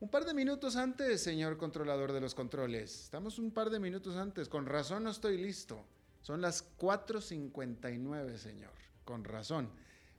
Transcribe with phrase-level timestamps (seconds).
[0.00, 3.04] un par de minutos antes, señor controlador de los controles.
[3.04, 4.48] Estamos un par de minutos antes.
[4.48, 5.84] Con razón no estoy listo.
[6.22, 8.70] Son las 4.59, señor.
[9.04, 9.70] Con razón.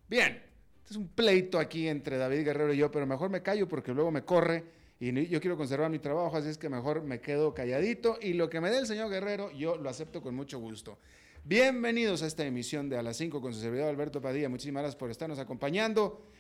[0.10, 0.44] Bien,
[0.80, 3.94] este es un pleito aquí entre David Guerrero y yo, pero mejor me callo porque
[3.94, 4.66] luego me corre
[5.00, 8.50] y yo quiero conservar mi trabajo, así es que mejor me quedo calladito y lo
[8.50, 10.98] que me dé el señor Guerrero yo lo acepto con mucho gusto.
[11.46, 14.50] Bienvenidos a esta emisión de A las 5 con su servidor Alberto Padilla.
[14.50, 16.22] Muchísimas gracias por estarnos acompañando.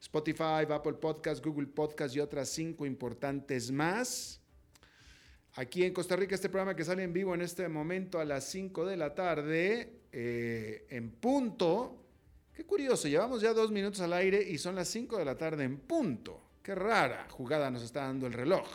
[0.00, 4.40] Spotify, Apple Podcast, Google Podcast y otras cinco importantes más.
[5.54, 8.44] Aquí en Costa Rica, este programa que sale en vivo en este momento a las
[8.44, 12.04] 5 de la tarde, eh, en punto.
[12.54, 15.64] Qué curioso, llevamos ya dos minutos al aire y son las 5 de la tarde
[15.64, 16.40] en punto.
[16.62, 18.68] Qué rara jugada nos está dando el reloj.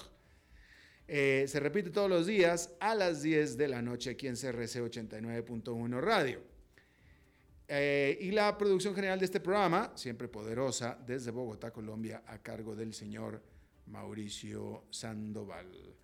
[1.07, 4.81] Eh, se repite todos los días a las 10 de la noche aquí en CRC
[4.81, 6.52] 89.1 Radio.
[7.67, 12.75] Eh, y la producción general de este programa, siempre poderosa, desde Bogotá, Colombia, a cargo
[12.75, 13.41] del señor
[13.87, 15.95] Mauricio Sandoval.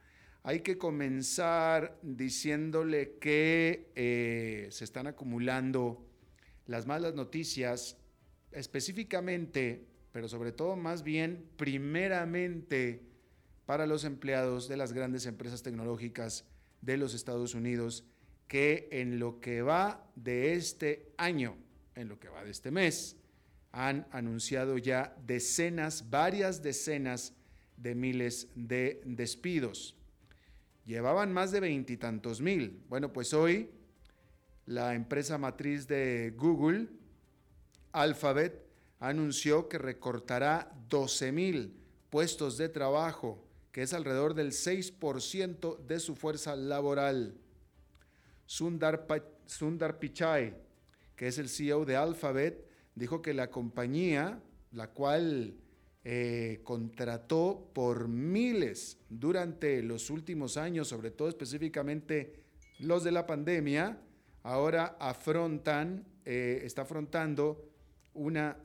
[0.44, 6.06] Hay que comenzar diciéndole que eh, se están acumulando
[6.66, 7.98] las malas noticias,
[8.52, 13.04] específicamente, pero sobre todo más bien primeramente
[13.66, 16.46] para los empleados de las grandes empresas tecnológicas
[16.82, 18.06] de los Estados Unidos,
[18.50, 21.56] que en lo que va de este año,
[21.96, 23.16] en lo que va de este mes,
[23.72, 27.34] han anunciado ya decenas, varias decenas
[27.78, 29.96] de miles de despidos
[30.90, 32.82] llevaban más de veintitantos mil.
[32.90, 33.70] Bueno, pues hoy
[34.66, 36.88] la empresa matriz de Google,
[37.92, 38.66] Alphabet,
[39.00, 41.78] anunció que recortará 12 mil
[42.10, 47.36] puestos de trabajo, que es alrededor del 6% de su fuerza laboral.
[48.50, 50.56] Sundar, Pichai,
[51.16, 52.66] que es el CEO de Alphabet,
[52.96, 55.54] dijo que la compañía, la cual
[56.04, 62.42] eh, contrató por miles durante los últimos años, sobre todo específicamente
[62.80, 64.02] los de la pandemia,
[64.42, 67.70] ahora afrontan, eh, está afrontando
[68.16, 68.58] una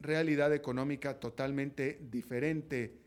[0.00, 2.98] realidad económica totalmente diferente,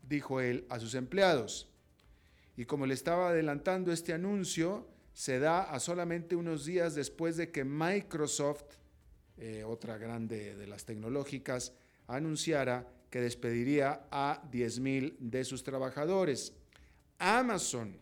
[0.00, 1.68] dijo él a sus empleados.
[2.56, 7.50] Y como le estaba adelantando este anuncio, se da a solamente unos días después de
[7.50, 8.64] que Microsoft,
[9.36, 11.72] eh, otra grande de las tecnológicas,
[12.06, 16.54] anunciara que despediría a 10.000 de sus trabajadores.
[17.18, 17.98] Amazon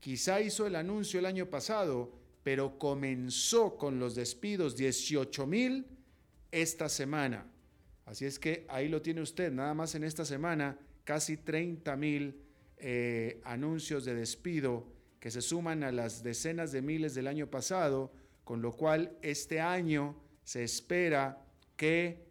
[0.00, 2.12] quizá hizo el anuncio el año pasado,
[2.42, 5.86] pero comenzó con los despidos 18.000
[6.52, 7.46] esta semana.
[8.04, 12.34] Así es que ahí lo tiene usted, nada más en esta semana, casi 30.000
[12.76, 14.93] eh, anuncios de despido
[15.24, 18.12] que se suman a las decenas de miles del año pasado,
[18.44, 21.46] con lo cual este año se espera
[21.76, 22.26] que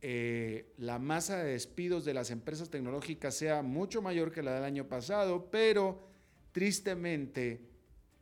[0.00, 4.64] eh, la masa de despidos de las empresas tecnológicas sea mucho mayor que la del
[4.64, 6.08] año pasado, pero
[6.50, 7.60] tristemente,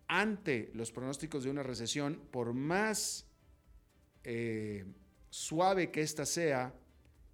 [0.07, 3.25] ante los pronósticos de una recesión, por más
[4.23, 4.85] eh,
[5.31, 6.75] suave que ésta sea,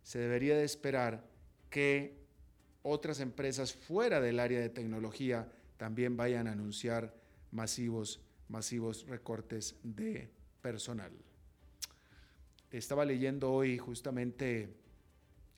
[0.05, 1.27] se debería de esperar
[1.69, 2.15] que
[2.85, 7.15] otras empresas fuera del área de tecnología también vayan a anunciar
[7.53, 10.29] masivos, masivos recortes de
[10.61, 11.11] personal.
[12.71, 14.77] Estaba leyendo hoy justamente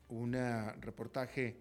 [0.06, 0.34] un
[0.80, 1.56] reportaje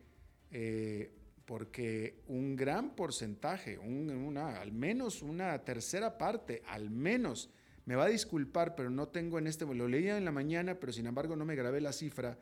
[0.51, 1.11] eh,
[1.43, 7.49] porque un gran porcentaje, una, al menos una tercera parte, al menos,
[7.85, 10.93] me va a disculpar, pero no tengo en este, lo leía en la mañana, pero
[10.93, 12.37] sin embargo no me grabé la cifra,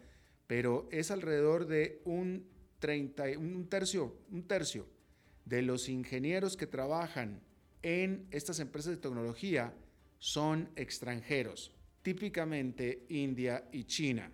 [0.48, 2.46] pero es alrededor de un,
[2.80, 4.99] 30, un tercio, un tercio
[5.50, 7.42] de los ingenieros que trabajan
[7.82, 9.74] en estas empresas de tecnología
[10.20, 11.74] son extranjeros,
[12.04, 14.32] típicamente India y China,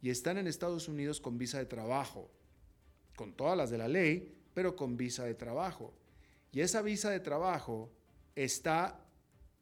[0.00, 2.30] y están en Estados Unidos con visa de trabajo,
[3.14, 5.94] con todas las de la ley, pero con visa de trabajo.
[6.50, 7.92] Y esa visa de trabajo
[8.34, 9.04] está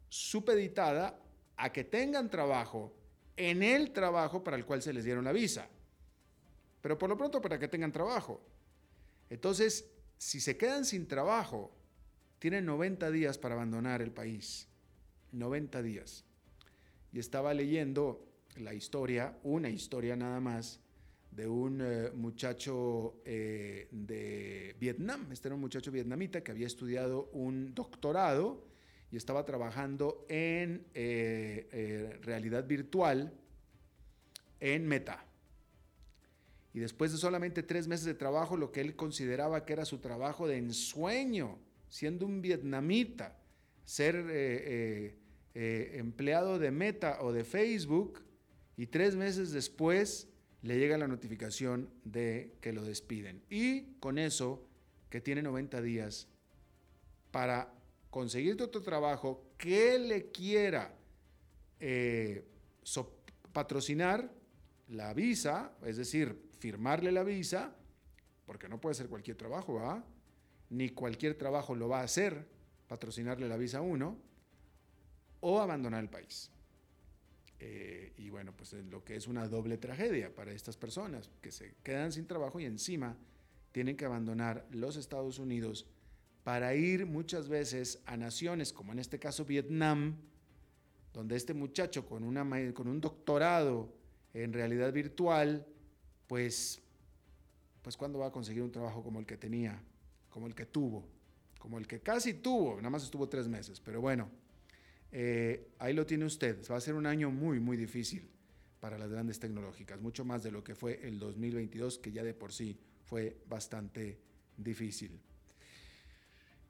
[0.08, 1.20] supeditada
[1.56, 2.94] a que tengan trabajo
[3.36, 5.68] en el trabajo para el cual se les dieron la visa.
[6.80, 8.40] Pero por lo pronto para que tengan trabajo.
[9.28, 9.89] Entonces,
[10.20, 11.72] si se quedan sin trabajo,
[12.38, 14.68] tienen 90 días para abandonar el país.
[15.32, 16.26] 90 días.
[17.10, 20.78] Y estaba leyendo la historia, una historia nada más,
[21.30, 25.32] de un eh, muchacho eh, de Vietnam.
[25.32, 28.66] Este era un muchacho vietnamita que había estudiado un doctorado
[29.10, 33.32] y estaba trabajando en eh, realidad virtual
[34.60, 35.29] en Meta.
[36.72, 39.98] Y después de solamente tres meses de trabajo, lo que él consideraba que era su
[39.98, 41.58] trabajo de ensueño,
[41.88, 43.36] siendo un vietnamita,
[43.84, 45.18] ser
[45.54, 48.22] empleado de Meta o de Facebook,
[48.76, 50.28] y tres meses después
[50.62, 53.42] le llega la notificación de que lo despiden.
[53.50, 54.66] Y con eso,
[55.08, 56.28] que tiene 90 días
[57.30, 57.72] para
[58.10, 60.94] conseguir otro trabajo que le quiera
[61.78, 62.44] eh,
[63.52, 64.32] patrocinar
[64.88, 67.74] la visa, es decir, firmarle la visa,
[68.46, 70.04] porque no puede ser cualquier trabajo, ¿va?
[70.68, 72.46] Ni cualquier trabajo lo va a hacer,
[72.86, 74.18] patrocinarle la visa a uno,
[75.40, 76.50] o abandonar el país.
[77.58, 81.74] Eh, y bueno, pues lo que es una doble tragedia para estas personas que se
[81.82, 83.16] quedan sin trabajo y encima
[83.72, 85.86] tienen que abandonar los Estados Unidos
[86.44, 90.16] para ir muchas veces a naciones, como en este caso Vietnam,
[91.12, 93.92] donde este muchacho con, una, con un doctorado
[94.32, 95.66] en realidad virtual,
[96.30, 96.80] pues,
[97.82, 99.82] pues cuándo va a conseguir un trabajo como el que tenía,
[100.28, 101.04] como el que tuvo,
[101.58, 104.30] como el que casi tuvo, nada más estuvo tres meses, pero bueno,
[105.10, 106.64] eh, ahí lo tiene usted.
[106.70, 108.30] Va a ser un año muy, muy difícil
[108.78, 112.32] para las grandes tecnológicas, mucho más de lo que fue el 2022, que ya de
[112.32, 114.20] por sí fue bastante
[114.56, 115.18] difícil.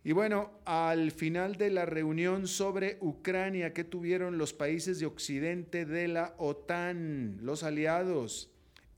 [0.02, 5.84] Y bueno, al final de la reunión sobre Ucrania que tuvieron los países de Occidente
[5.84, 8.49] de la OTAN, los aliados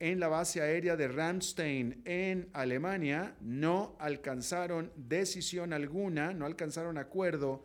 [0.02, 7.64] en la base aérea de Ramstein en Alemania, no alcanzaron decisión alguna, no alcanzaron acuerdo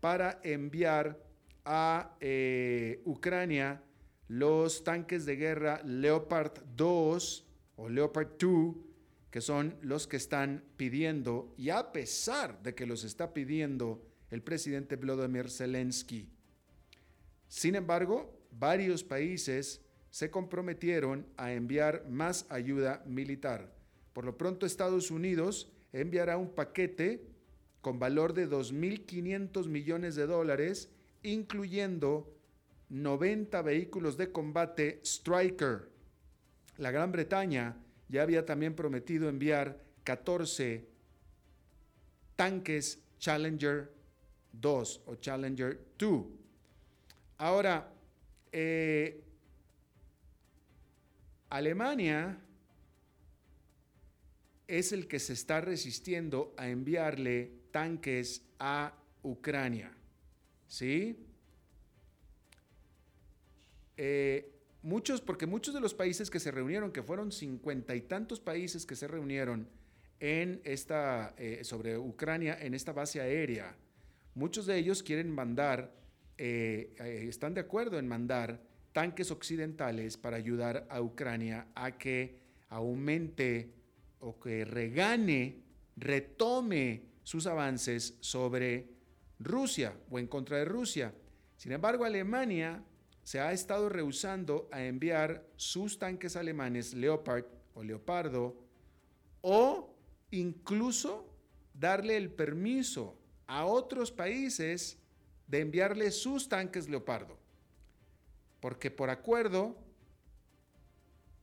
[0.00, 1.22] para enviar
[1.66, 3.82] a eh, Ucrania
[4.28, 7.46] los tanques de guerra Leopard 2
[7.76, 8.76] o Leopard 2,
[9.30, 14.40] que son los que están pidiendo, y a pesar de que los está pidiendo el
[14.40, 16.30] presidente Volodymyr Zelensky.
[17.46, 19.83] Sin embargo, varios países
[20.14, 23.74] se comprometieron a enviar más ayuda militar.
[24.12, 27.26] Por lo pronto, Estados Unidos enviará un paquete
[27.80, 30.88] con valor de 2.500 millones de dólares,
[31.24, 32.32] incluyendo
[32.90, 35.88] 90 vehículos de combate Striker.
[36.76, 37.76] La Gran Bretaña
[38.08, 40.86] ya había también prometido enviar 14
[42.36, 43.92] tanques Challenger
[44.52, 46.24] 2 o Challenger 2.
[47.38, 47.92] Ahora,
[48.52, 49.23] eh,
[51.50, 52.38] Alemania
[54.66, 59.92] es el que se está resistiendo a enviarle tanques a Ucrania.
[60.66, 61.18] ¿Sí?
[63.96, 64.52] Eh,
[64.82, 68.86] muchos, porque muchos de los países que se reunieron, que fueron cincuenta y tantos países
[68.86, 69.68] que se reunieron
[70.20, 73.76] en esta, eh, sobre Ucrania en esta base aérea,
[74.34, 75.94] muchos de ellos quieren mandar,
[76.38, 76.94] eh,
[77.28, 78.60] están de acuerdo en mandar
[78.94, 83.74] tanques occidentales para ayudar a Ucrania a que aumente
[84.20, 85.58] o que regane,
[85.96, 88.88] retome sus avances sobre
[89.40, 91.12] Rusia o en contra de Rusia.
[91.56, 92.82] Sin embargo, Alemania
[93.24, 98.56] se ha estado rehusando a enviar sus tanques alemanes Leopard o Leopardo
[99.40, 99.92] o
[100.30, 101.28] incluso
[101.74, 104.98] darle el permiso a otros países
[105.48, 107.43] de enviarle sus tanques Leopardo.
[108.64, 109.76] Porque por acuerdo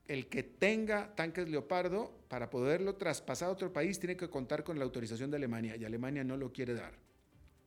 [0.08, 4.80] el que tenga tanques Leopardo, para poderlo traspasar a otro país, tiene que contar con
[4.80, 6.94] la autorización de Alemania y Alemania no lo quiere dar.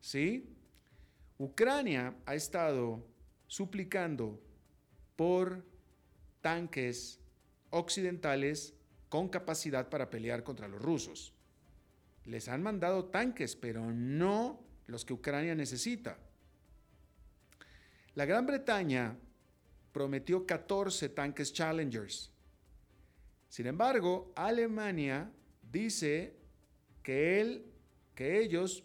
[0.01, 0.53] ¿Sí?
[1.39, 3.07] Ucrania ha estado
[3.47, 4.43] suplicando
[5.15, 5.65] por
[6.41, 7.21] tanques
[7.71, 8.75] occidentales
[9.09, 11.33] con capacidad para pelear contra los rusos.
[12.25, 16.19] Les han mandado tanques, pero no los que Ucrania necesita.
[18.17, 19.17] La Gran Bretaña
[19.95, 22.35] prometió 14 tanques Challengers
[23.55, 25.31] sin embargo, Alemania
[25.71, 26.35] dice
[27.05, 27.65] que, él,
[28.17, 28.83] que ellos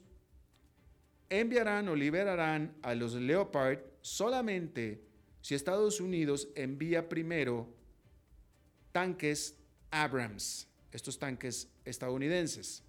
[1.27, 5.01] enviarán o liberarán a los Leopard solamente
[5.41, 7.67] si Estados Unidos envía primero
[8.91, 9.57] tanques
[9.89, 12.83] Abrams, estos tanques estadounidenses.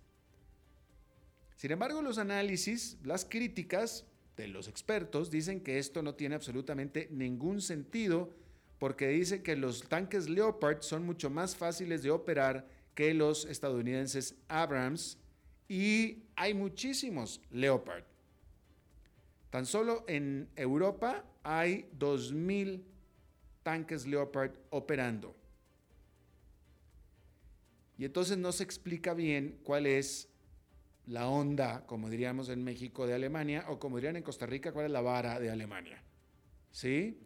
[1.56, 4.04] Sin embargo, los análisis, las críticas
[4.40, 8.30] de los expertos dicen que esto no tiene absolutamente ningún sentido
[8.78, 14.34] porque dicen que los tanques Leopard son mucho más fáciles de operar que los estadounidenses
[14.48, 15.18] Abrams
[15.68, 18.04] y hay muchísimos Leopard.
[19.50, 22.82] Tan solo en Europa hay 2.000
[23.62, 25.36] tanques Leopard operando.
[27.98, 30.29] Y entonces no se explica bien cuál es
[31.10, 34.86] la onda, como diríamos en México, de Alemania, o como dirían en Costa Rica, cuál
[34.86, 36.00] es la vara de Alemania.
[36.70, 37.18] ¿Sí?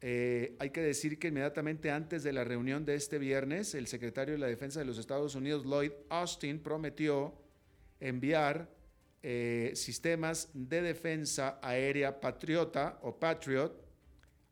[0.00, 4.34] Eh, hay que decir que inmediatamente antes de la reunión de este viernes, el secretario
[4.34, 7.32] de la Defensa de los Estados Unidos, Lloyd Austin, prometió
[8.00, 8.68] enviar
[9.22, 13.72] eh, sistemas de defensa aérea Patriota o Patriot,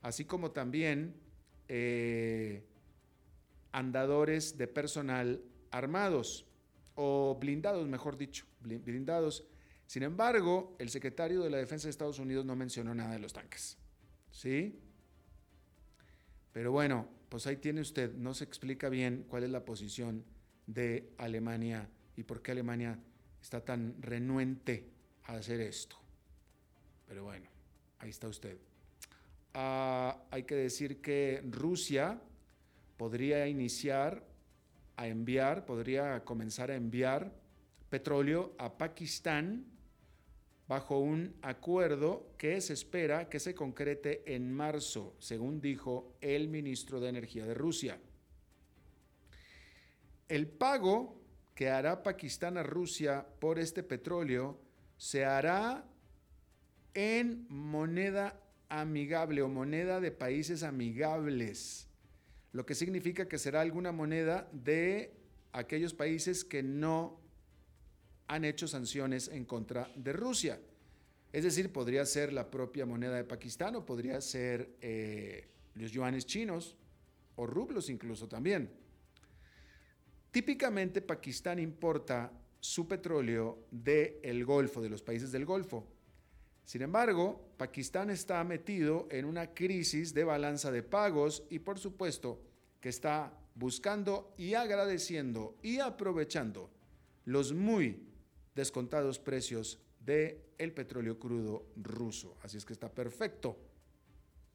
[0.02, 1.16] así como también
[1.66, 2.62] eh,
[3.72, 5.42] andadores de personal
[5.72, 6.46] armados
[7.02, 9.46] o blindados, mejor dicho, blindados.
[9.86, 13.32] Sin embargo, el secretario de la Defensa de Estados Unidos no mencionó nada de los
[13.32, 13.78] tanques.
[14.30, 14.78] ¿Sí?
[16.52, 20.26] Pero bueno, pues ahí tiene usted, no se explica bien cuál es la posición
[20.66, 22.98] de Alemania y por qué Alemania
[23.40, 24.90] está tan renuente
[25.24, 25.96] a hacer esto.
[27.08, 27.48] Pero bueno,
[27.98, 28.58] ahí está usted.
[29.54, 32.20] Ah, hay que decir que Rusia
[32.98, 34.29] podría iniciar
[35.00, 37.32] a enviar, podría comenzar a enviar
[37.88, 39.64] petróleo a Pakistán
[40.68, 47.00] bajo un acuerdo que se espera que se concrete en marzo, según dijo el ministro
[47.00, 47.98] de Energía de Rusia.
[50.28, 51.18] El pago
[51.54, 54.60] que hará Pakistán a Rusia por este petróleo
[54.98, 55.84] se hará
[56.92, 58.38] en moneda
[58.68, 61.89] amigable o moneda de países amigables,
[62.52, 65.12] lo que significa que será alguna moneda de
[65.52, 67.20] aquellos países que no
[68.26, 70.60] han hecho sanciones en contra de Rusia.
[71.32, 76.26] Es decir, podría ser la propia moneda de Pakistán o podría ser eh, los yuanes
[76.26, 76.76] chinos
[77.36, 78.70] o rublos incluso también.
[80.30, 85.86] Típicamente Pakistán importa su petróleo del Golfo, de los países del Golfo.
[86.70, 92.40] Sin embargo, Pakistán está metido en una crisis de balanza de pagos y por supuesto
[92.80, 96.70] que está buscando y agradeciendo y aprovechando
[97.24, 98.06] los muy
[98.54, 102.36] descontados precios del el petróleo crudo ruso.
[102.44, 103.56] Así es que está perfecto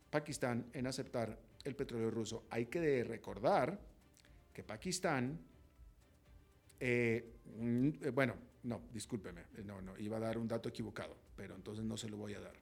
[0.10, 2.46] Pakistán en aceptar el petróleo ruso.
[2.50, 3.78] Hay que recordar
[4.54, 5.38] que Pakistán
[6.80, 11.16] eh, mm, eh, bueno, no, discúlpeme, eh, no, no, iba a dar un dato equivocado,
[11.36, 12.56] pero entonces no se lo voy a dar.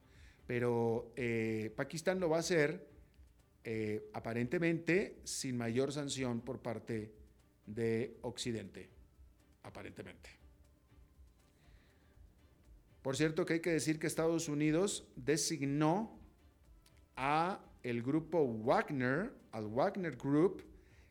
[0.45, 1.13] Pero
[1.75, 2.85] Pakistán lo va a hacer
[4.11, 7.13] aparentemente sin mayor sanción por parte
[7.65, 8.89] de Occidente,
[9.63, 10.29] aparentemente.
[13.01, 16.17] Por cierto que hay que decir que Estados Unidos designó
[17.17, 20.63] a el grupo Wagner, al Wagner Group,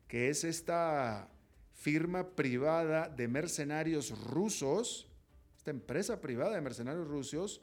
[0.08, 1.30] que es esta
[1.74, 5.08] firma privada de mercenarios rusos,
[5.56, 7.60] esta empresa privada de mercenarios rusos,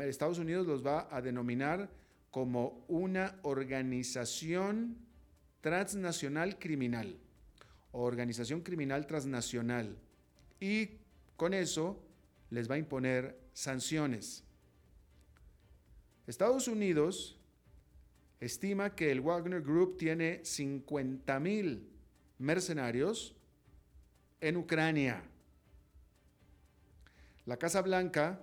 [0.00, 1.90] Estados Unidos los va a denominar
[2.30, 4.96] como una organización
[5.60, 7.18] transnacional criminal
[7.94, 9.96] organización criminal transnacional.
[10.60, 10.98] Y
[11.36, 12.02] con eso
[12.50, 14.44] les va a imponer sanciones.
[16.26, 17.38] Estados Unidos
[18.40, 21.88] estima que el Wagner Group tiene 50 mil
[22.38, 23.36] mercenarios
[24.44, 25.22] en Ucrania.
[27.46, 28.42] La Casa Blanca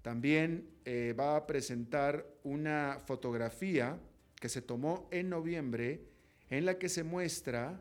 [0.00, 4.00] también eh, va a presentar una fotografía
[4.36, 6.00] que se tomó en noviembre
[6.48, 7.78] en la que se muestra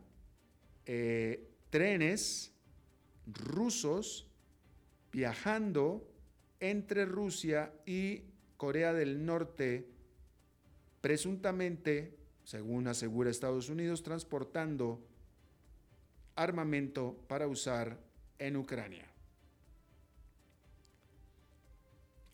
[0.85, 2.51] eh, trenes
[3.27, 4.29] rusos
[5.13, 6.05] viajando
[6.59, 8.23] entre Rusia y
[8.57, 9.87] Corea del Norte,
[10.99, 15.01] presuntamente, según asegura Estados Unidos, transportando
[16.37, 17.97] armamento para usar
[18.39, 19.05] en Ucrania.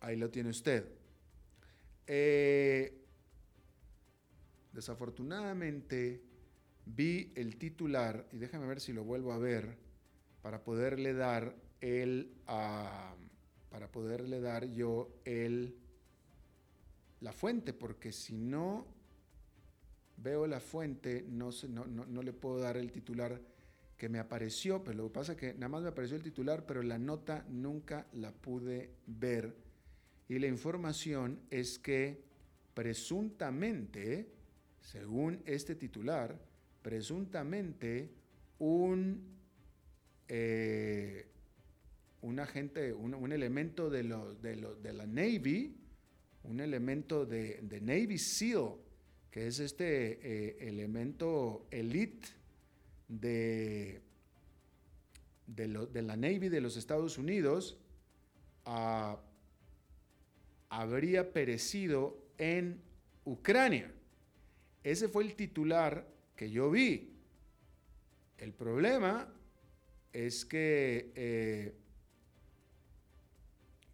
[0.01, 0.85] Ahí lo tiene usted.
[2.05, 3.01] Eh,
[4.73, 6.21] desafortunadamente
[6.85, 9.77] vi el titular, y déjame ver si lo vuelvo a ver,
[10.41, 13.15] para poderle dar el, ah,
[13.71, 15.77] para poderle dar yo el,
[17.21, 18.85] la fuente, porque si no
[20.17, 23.39] veo la fuente, no, no, no le puedo dar el titular
[24.03, 26.65] que me apareció, pero lo que pasa es que nada más me apareció el titular,
[26.65, 29.55] pero la nota nunca la pude ver.
[30.27, 32.21] Y la información es que
[32.73, 34.27] presuntamente,
[34.81, 36.37] según este titular,
[36.81, 38.09] presuntamente
[38.59, 39.23] un,
[40.27, 41.25] eh,
[42.23, 45.77] un agente, un, elemento de, de, la Navy,
[46.43, 48.73] un elemento de, Navy SEAL,
[49.31, 52.42] que es este eh, elemento elite
[53.19, 54.01] de,
[55.47, 57.77] de, la Navy de los Estados Unidos
[58.65, 59.19] ah,
[60.69, 62.81] habría perecido en
[63.25, 63.91] Ucrania.
[64.83, 67.13] Ese fue el titular que yo vi.
[68.37, 69.31] El problema
[70.11, 71.73] es que, eh,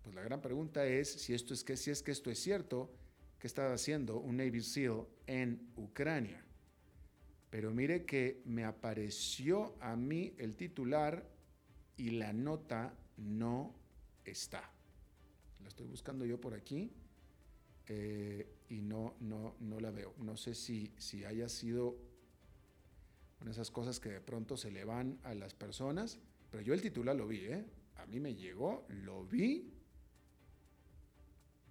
[0.04, 2.90] pues la gran pregunta es si esto es que si es que esto es cierto,
[3.38, 6.44] ¿qué está haciendo un Navy SEAL en Ucrania?
[7.50, 11.28] Pero mire que me apareció a mí el titular
[11.98, 13.76] y la nota no
[14.24, 14.72] está.
[15.62, 16.92] La estoy buscando yo por aquí
[17.88, 20.14] eh, y no, no, no la veo.
[20.20, 21.98] No sé si, si haya sido
[23.42, 26.20] una de esas cosas que de pronto se le van a las personas,
[26.52, 27.66] pero yo el titular lo vi, ¿eh?
[27.96, 29.74] A mí me llegó, lo vi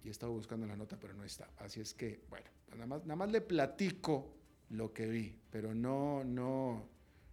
[0.03, 1.49] y estaba buscando la nota, pero no está.
[1.57, 4.38] Así es que, bueno, nada más, nada más le platico
[4.69, 6.87] lo que vi, pero no, no,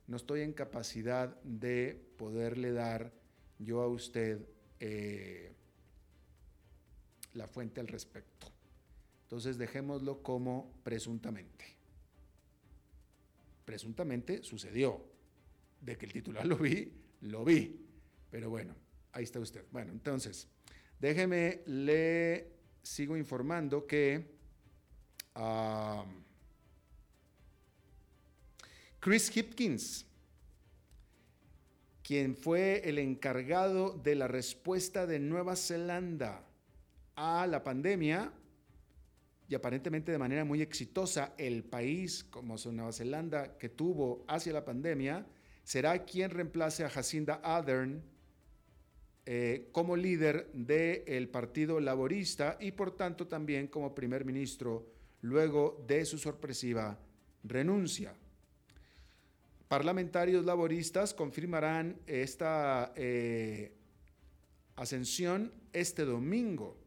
[0.07, 3.13] no estoy en capacidad de poderle dar
[3.59, 4.47] yo a usted
[4.81, 5.55] eh,
[7.35, 8.49] la fuente al respecto.
[9.23, 11.77] Entonces dejémoslo como presuntamente.
[13.65, 15.15] Presuntamente sucedió.
[15.81, 16.91] De que el titular lo vi,
[17.21, 17.85] lo vi.
[18.31, 18.75] Pero bueno,
[19.13, 19.65] ahí está usted.
[19.71, 20.49] Bueno, entonces,
[20.99, 22.51] déjeme, le
[22.83, 24.35] sigo informando que...
[25.35, 26.05] Ah,
[29.07, 30.05] Chris Hipkins,
[32.03, 36.45] quien fue el encargado de la respuesta de Nueva Zelanda
[37.15, 38.33] a la pandemia,
[39.49, 44.65] y aparentemente de manera muy exitosa, el país como Nueva Zelanda que tuvo hacia la
[44.65, 45.25] pandemia,
[45.63, 48.03] será quien reemplace a Jacinda Ardern
[49.25, 54.85] eh, como líder del Partido Laborista y por tanto también como primer ministro
[55.21, 56.99] luego de su sorpresiva
[57.45, 58.13] renuncia.
[59.69, 63.73] Parlamentarios laboristas confirmarán esta eh,
[64.77, 66.79] ascensión este domingo.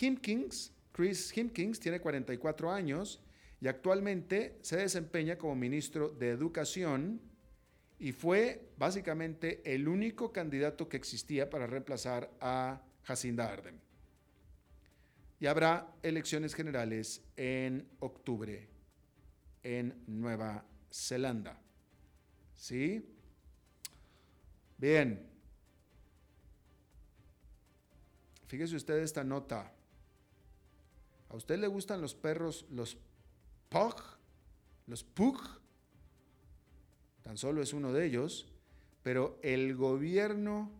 [0.00, 3.20] Himkins, Chris Himkins, tiene 44 años
[3.60, 7.20] y actualmente se desempeña como ministro de Educación
[7.98, 13.80] y fue básicamente el único candidato que existía para reemplazar a Jacinda Ardern.
[15.40, 18.68] Y habrá elecciones generales en octubre
[19.64, 21.63] en Nueva Zelanda.
[22.56, 23.08] ¿Sí?
[24.78, 25.26] Bien.
[28.46, 29.72] Fíjese usted esta nota.
[31.28, 32.96] ¿A usted le gustan los perros, los
[33.68, 33.96] pug?
[34.86, 35.40] Los pug.
[37.22, 38.46] Tan solo es uno de ellos.
[39.02, 40.70] Pero el gobierno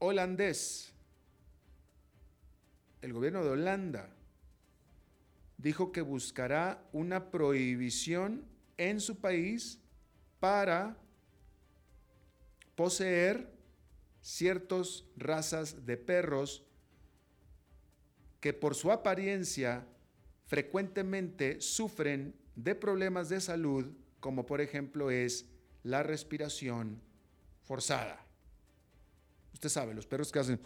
[0.00, 0.92] holandés,
[3.02, 4.10] el gobierno de Holanda,
[5.58, 8.44] dijo que buscará una prohibición
[8.80, 9.78] en su país
[10.40, 10.96] para
[12.74, 13.52] poseer
[14.22, 16.64] ciertas razas de perros
[18.40, 19.86] que por su apariencia
[20.46, 25.44] frecuentemente sufren de problemas de salud, como por ejemplo es
[25.82, 27.02] la respiración
[27.64, 28.24] forzada.
[29.52, 30.58] Usted sabe, los perros que hacen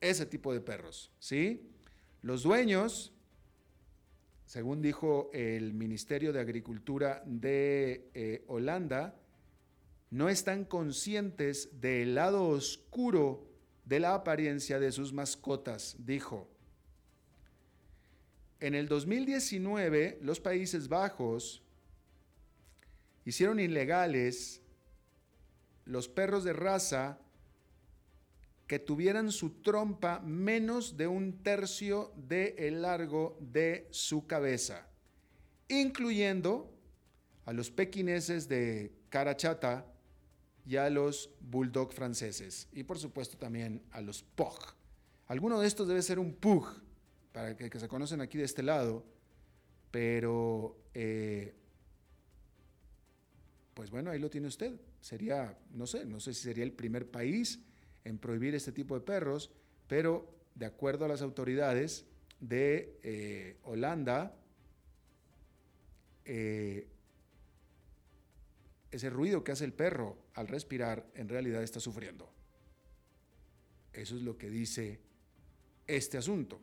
[0.00, 1.70] ese tipo de perros, ¿sí?
[2.22, 3.12] Los dueños
[4.50, 9.14] según dijo el Ministerio de Agricultura de eh, Holanda,
[10.10, 13.48] no están conscientes del lado oscuro
[13.84, 16.50] de la apariencia de sus mascotas, dijo.
[18.58, 21.62] En el 2019, los Países Bajos
[23.24, 24.62] hicieron ilegales
[25.84, 27.20] los perros de raza
[28.70, 34.86] que tuvieran su trompa menos de un tercio del el largo de su cabeza,
[35.66, 36.72] incluyendo
[37.46, 39.92] a los pequineses de cara chata
[40.64, 44.54] y a los bulldog franceses, y por supuesto también a los pug.
[45.26, 46.68] Alguno de estos debe ser un pug,
[47.32, 49.04] para que, se conocen aquí de este lado,
[49.90, 51.56] pero eh,
[53.74, 54.80] pues bueno, ahí lo tiene usted.
[55.00, 57.58] Sería, no sé, no sé si sería el primer país
[58.04, 59.50] en prohibir este tipo de perros,
[59.86, 62.06] pero de acuerdo a las autoridades
[62.40, 64.36] de eh, Holanda,
[66.24, 66.88] eh,
[68.90, 72.30] ese ruido que hace el perro al respirar en realidad está sufriendo.
[73.92, 75.00] Eso es lo que dice
[75.86, 76.60] este asunto.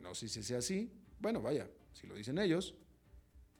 [0.00, 0.90] No sé si sea así.
[1.20, 2.74] Bueno, vaya, si lo dicen ellos,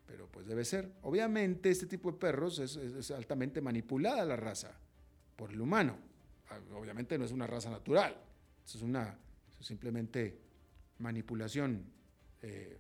[0.07, 0.93] pero pues debe ser.
[1.03, 4.79] Obviamente este tipo de perros es, altamente manipulada la raza
[5.37, 5.99] por el humano.
[6.51, 8.17] Ah, obviamente no es una raza natural.
[8.65, 9.19] es una
[9.61, 10.39] simplemente
[10.99, 11.85] manipulación,
[12.43, 12.79] eh,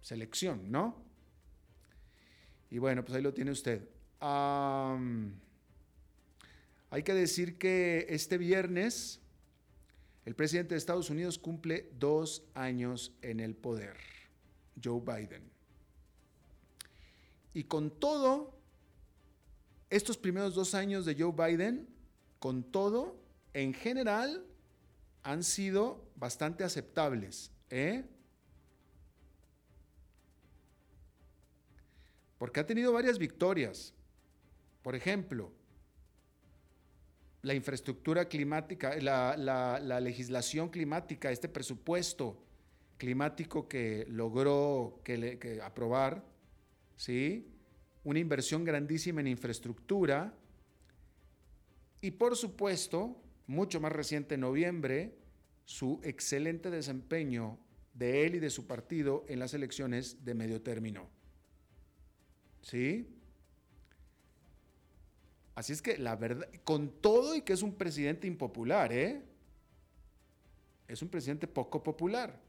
[0.00, 1.04] selección, ¿no?
[2.70, 3.88] Y bueno, pues ahí lo tiene usted.
[6.90, 9.20] hay que decir que este viernes
[10.26, 13.96] el presidente de Estados Unidos cumple dos años en el poder,
[14.82, 15.48] Joe Biden.
[17.54, 18.58] Y con todo,
[19.88, 21.86] estos primeros dos años de Joe Biden,
[22.46, 23.18] con todo,
[23.54, 24.46] en general,
[25.24, 27.50] han sido bastante aceptables.
[27.70, 28.04] ¿eh?
[32.38, 33.92] Porque ha tenido varias victorias.
[34.80, 35.50] Por ejemplo,
[37.42, 42.40] la infraestructura climática, la, legislación climática, este presupuesto
[42.96, 46.24] climático que logró que aprobar,
[46.94, 47.48] ¿sí?
[48.04, 50.32] una inversión grandísima en infraestructura
[52.06, 55.18] y por supuesto, mucho más reciente en noviembre,
[55.64, 57.58] su excelente desempeño
[57.94, 61.10] de él y de su partido en las elecciones de medio término.
[62.62, 63.08] ¿Sí?
[65.56, 69.20] Así es que la verdad, con todo y que es un presidente impopular, ¿eh?
[70.86, 72.40] Es un presidente poco popular.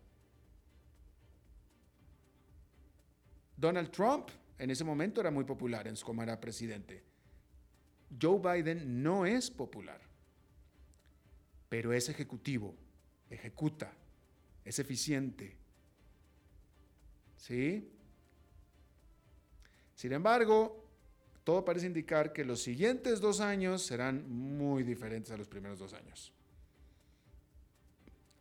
[3.55, 7.06] Donald Trump en ese momento era muy popular en su como era presidente.
[8.21, 9.99] Joe Biden no es popular,
[11.69, 12.75] pero es ejecutivo,
[13.29, 13.93] ejecuta,
[14.63, 15.55] es eficiente.
[17.37, 17.89] ¿Sí?
[19.95, 20.83] Sin embargo,
[21.43, 25.93] todo parece indicar que los siguientes dos años serán muy diferentes a los primeros dos
[25.93, 26.33] años.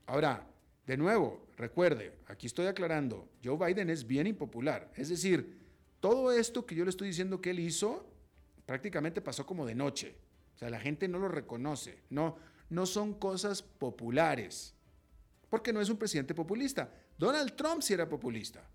[0.06, 0.46] Ahora,
[0.86, 4.92] de nuevo, recuerde, aquí estoy aclarando, Joe Biden es bien impopular.
[4.96, 5.56] Es decir,
[6.00, 8.06] todo esto que yo le estoy diciendo que él hizo,
[8.66, 10.16] prácticamente pasó como de noche.
[10.54, 12.02] O sea, la gente no lo reconoce.
[12.10, 12.36] No,
[12.68, 14.74] no son cosas populares.
[15.48, 16.92] Porque no es un presidente populista.
[17.16, 18.68] Donald Trump sí era populista.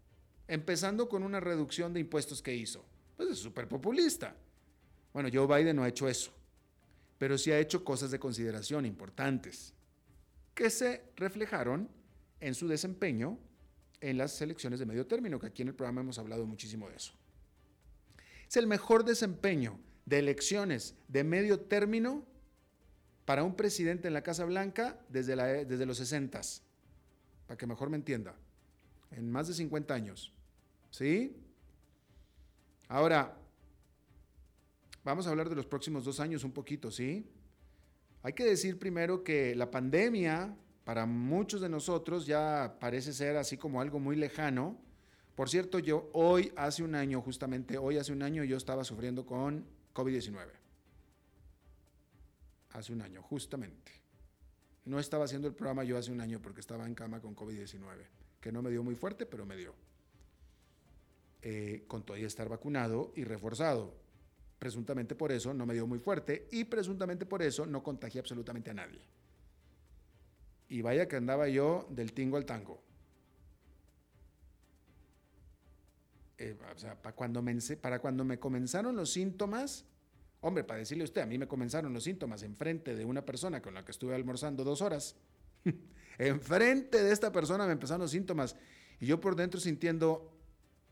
[0.47, 2.86] Empezando con una reducción de impuestos que hizo.
[3.17, 4.36] Pues es súper populista.
[5.13, 6.32] Bueno, Joe Biden no ha hecho eso.
[7.17, 9.73] Pero sí ha hecho cosas de consideración importantes.
[10.56, 11.89] Que se reflejaron
[12.39, 13.38] en su desempeño
[13.99, 16.95] en las elecciones de medio término, que aquí en el programa hemos hablado muchísimo de
[16.95, 17.13] eso.
[18.52, 22.26] Es el mejor desempeño de elecciones de medio término
[23.24, 26.42] para un presidente en la Casa Blanca desde, desde los 60,
[27.48, 28.36] para que mejor me entienda,
[29.12, 30.34] en más de 50 años.
[30.90, 31.34] ¿Sí?
[32.90, 33.38] Ahora,
[35.06, 37.26] vamos a hablar de los próximos dos años un poquito, ¿sí?
[38.22, 43.56] Hay que decir primero que la pandemia para muchos de nosotros ya parece ser así
[43.56, 44.78] como algo muy lejano.
[45.41, 49.25] Por cierto, yo hoy, hace un año, justamente hoy, hace un año, yo estaba sufriendo
[49.25, 50.38] con COVID-19.
[52.73, 53.91] Hace un año, justamente.
[54.86, 57.82] No estaba haciendo el programa yo hace un año porque estaba en cama con COVID-19,
[58.39, 59.73] que no me dio muy fuerte, pero me dio.
[61.41, 63.95] Eh, con todavía estar vacunado y reforzado.
[64.60, 68.69] Presuntamente por eso no me dio muy fuerte y presuntamente por eso no contagié absolutamente
[68.69, 69.01] a nadie.
[70.69, 72.90] Y vaya que andaba yo del tingo al tango.
[76.43, 76.56] Eh,
[77.04, 79.86] para cuando, me, para cuando me comenzaron los síntomas,
[80.39, 83.62] hombre, para decirle a usted, a mí me comenzaron los síntomas enfrente de una persona
[83.62, 85.15] con la que estuve almorzando dos horas.
[86.17, 88.56] enfrente de esta persona me empezaron los síntomas.
[88.99, 90.36] Y yo por dentro sintiendo,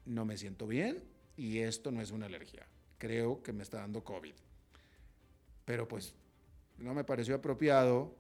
[0.06, 1.04] no me siento bien
[1.36, 2.68] y esto no es una alergia.
[3.00, 4.36] Creo que me está dando COVID.
[5.66, 6.14] Pero pues
[6.78, 8.16] no me pareció apropiado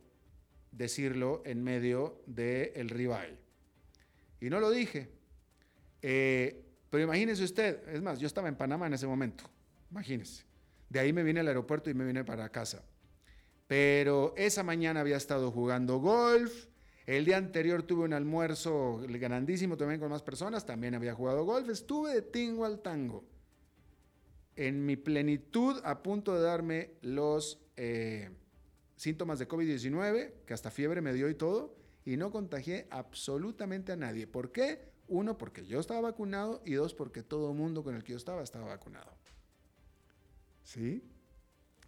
[0.71, 3.37] decirlo en medio del el ribeye.
[4.41, 5.11] Y no lo dije.
[6.01, 9.43] Eh, pero imagínese usted, es más, yo estaba en Panamá en ese momento,
[9.91, 10.43] imagínese.
[10.89, 12.84] De ahí me vine al aeropuerto y me vine para casa.
[13.67, 16.65] Pero esa mañana había estado jugando golf.
[17.06, 20.65] El día anterior tuve un almuerzo grandísimo también con más personas.
[20.65, 21.69] También había jugado golf.
[21.69, 23.23] Estuve de tingo al tango.
[24.56, 28.32] En mi plenitud, a punto de darme los eh,
[28.95, 33.95] síntomas de COVID-19, que hasta fiebre me dio y todo, y no contagié absolutamente a
[33.95, 34.25] nadie.
[34.25, 34.89] ¿Por qué?
[35.10, 38.17] Uno, porque yo estaba vacunado y dos, porque todo el mundo con el que yo
[38.17, 39.12] estaba estaba vacunado.
[40.63, 41.04] ¿Sí?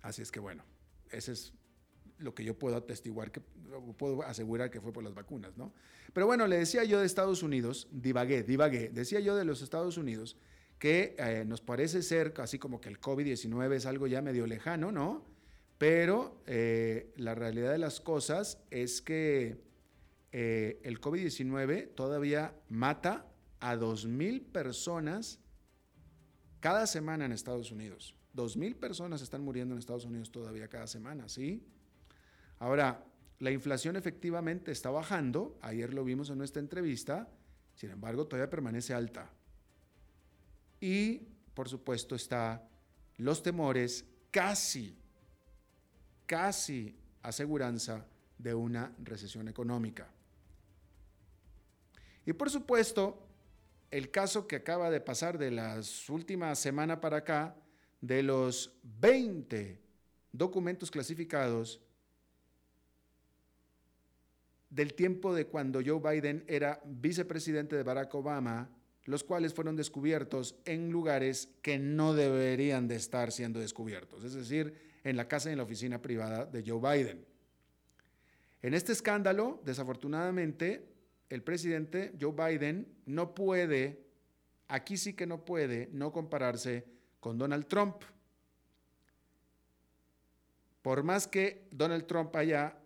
[0.01, 0.63] Así es que bueno,
[1.11, 1.53] ese es
[2.17, 3.41] lo que yo puedo atestiguar, que
[3.97, 5.73] puedo asegurar que fue por las vacunas, ¿no?
[6.13, 9.97] Pero bueno, le decía yo de Estados Unidos, divagué, divagué, decía yo de los Estados
[9.97, 10.37] Unidos
[10.77, 14.91] que eh, nos parece ser así como que el COVID-19 es algo ya medio lejano,
[14.91, 15.23] ¿no?
[15.77, 19.61] Pero eh, la realidad de las cosas es que
[20.31, 23.25] eh, el COVID-19 todavía mata
[23.59, 25.39] a 2.000 personas
[26.59, 28.15] cada semana en Estados Unidos.
[28.35, 31.63] 2.000 personas están muriendo en Estados Unidos todavía cada semana, ¿sí?
[32.59, 33.03] Ahora,
[33.39, 37.27] la inflación efectivamente está bajando, ayer lo vimos en nuestra entrevista,
[37.75, 39.31] sin embargo todavía permanece alta.
[40.79, 42.67] Y, por supuesto, está
[43.17, 44.97] los temores casi,
[46.25, 48.05] casi aseguranza
[48.37, 50.07] de una recesión económica.
[52.25, 53.27] Y por supuesto,
[53.89, 57.55] el caso que acaba de pasar de las últimas semanas para acá,
[57.99, 59.79] de los 20
[60.31, 61.81] documentos clasificados
[64.69, 68.69] del tiempo de cuando Joe Biden era vicepresidente de Barack Obama,
[69.05, 74.73] los cuales fueron descubiertos en lugares que no deberían de estar siendo descubiertos, es decir,
[75.03, 77.25] en la casa y en la oficina privada de Joe Biden.
[78.61, 80.90] En este escándalo, desafortunadamente,
[81.31, 84.03] el presidente Joe Biden no puede,
[84.67, 86.85] aquí sí que no puede, no compararse
[87.21, 88.03] con Donald Trump.
[90.81, 92.77] Por más que Donald Trump haya,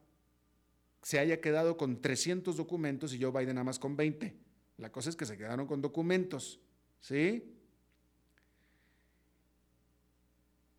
[1.02, 4.36] se haya quedado con 300 documentos y Joe Biden nada más con 20.
[4.78, 6.60] La cosa es que se quedaron con documentos,
[7.00, 7.52] ¿sí?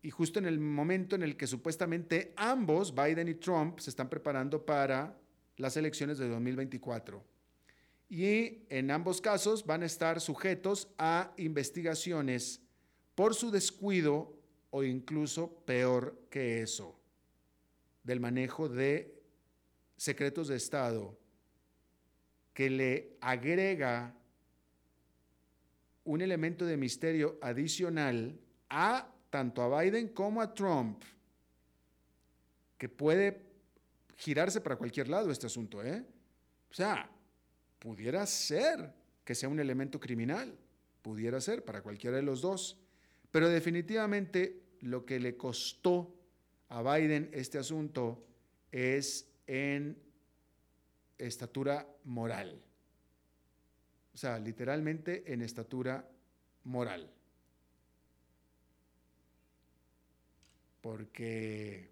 [0.03, 4.07] Y justo en el momento en el que supuestamente ambos, Biden y Trump, se están
[4.07, 5.19] preparando para
[5.57, 7.36] las elecciones de 2024
[8.09, 12.61] y en ambos casos van a estar sujetos a investigaciones
[13.15, 14.33] por su descuido
[14.69, 16.99] o incluso peor que eso,
[18.03, 19.21] del manejo de
[19.97, 21.17] secretos de Estado
[22.53, 24.15] que le agrega
[26.05, 28.39] un elemento de misterio adicional
[28.69, 31.03] a tanto a Biden como a Trump,
[32.77, 33.45] que puede
[34.15, 36.03] girarse para cualquier lado este asunto, ¿eh?
[36.71, 37.09] O sea,
[37.79, 40.57] pudiera ser que sea un elemento criminal,
[41.01, 42.77] pudiera ser para cualquiera de los dos,
[43.31, 46.13] pero definitivamente lo que le costó
[46.69, 48.25] a Biden este asunto
[48.71, 49.97] es en
[51.17, 52.61] estatura moral.
[54.13, 56.09] O sea, literalmente en estatura
[56.63, 57.11] moral.
[60.81, 61.91] Porque,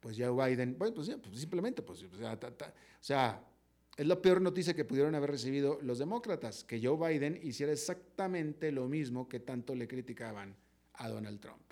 [0.00, 3.53] pues ya Biden, bueno, pues, pues simplemente, pues, o sea, o sea
[3.96, 8.72] es la peor noticia que pudieron haber recibido los demócratas, que Joe Biden hiciera exactamente
[8.72, 10.56] lo mismo que tanto le criticaban
[10.94, 11.62] a Donald Trump.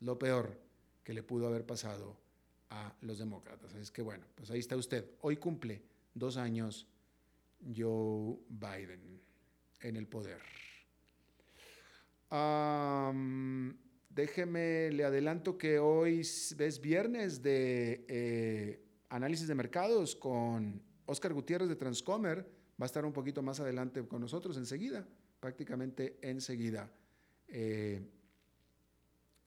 [0.00, 0.58] Lo peor
[1.02, 2.16] que le pudo haber pasado
[2.70, 3.74] a los demócratas.
[3.74, 5.12] Es que bueno, pues ahí está usted.
[5.20, 5.82] Hoy cumple
[6.14, 6.86] dos años
[7.74, 9.20] Joe Biden
[9.80, 10.40] en el poder.
[14.10, 20.82] déjeme, le adelanto que hoy es viernes de eh, análisis de mercados con
[21.12, 22.38] Oscar Gutiérrez de Transcomer
[22.80, 25.06] va a estar un poquito más adelante con nosotros enseguida,
[25.40, 26.90] prácticamente enseguida,
[27.48, 28.02] eh,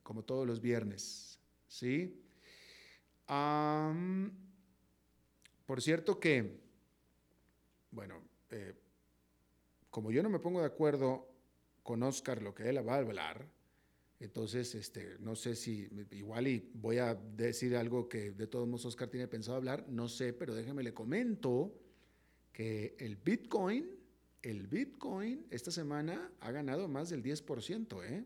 [0.04, 1.40] como todos los viernes.
[1.68, 2.22] ¿sí?
[5.66, 6.60] por cierto que,
[7.90, 8.76] bueno, eh,
[9.90, 11.28] como yo no me pongo de acuerdo
[11.82, 13.48] con Oscar lo que él va a hablar,
[14.26, 18.86] entonces, este, no sé si igual y voy a decir algo que de todos modos
[18.86, 21.80] Oscar tiene pensado hablar, no sé, pero déjeme le comento
[22.52, 23.88] que el Bitcoin,
[24.42, 28.26] el Bitcoin esta semana ha ganado más del 10%, ¿eh?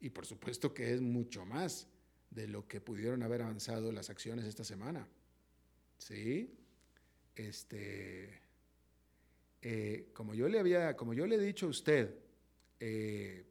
[0.00, 1.88] Y por supuesto que es mucho más
[2.30, 5.06] de lo que pudieron haber avanzado las acciones esta semana.
[5.98, 6.54] ¿Sí?
[7.36, 8.40] Este,
[9.60, 12.14] eh, como yo le había, como yo le he dicho a usted,
[12.80, 13.44] eh,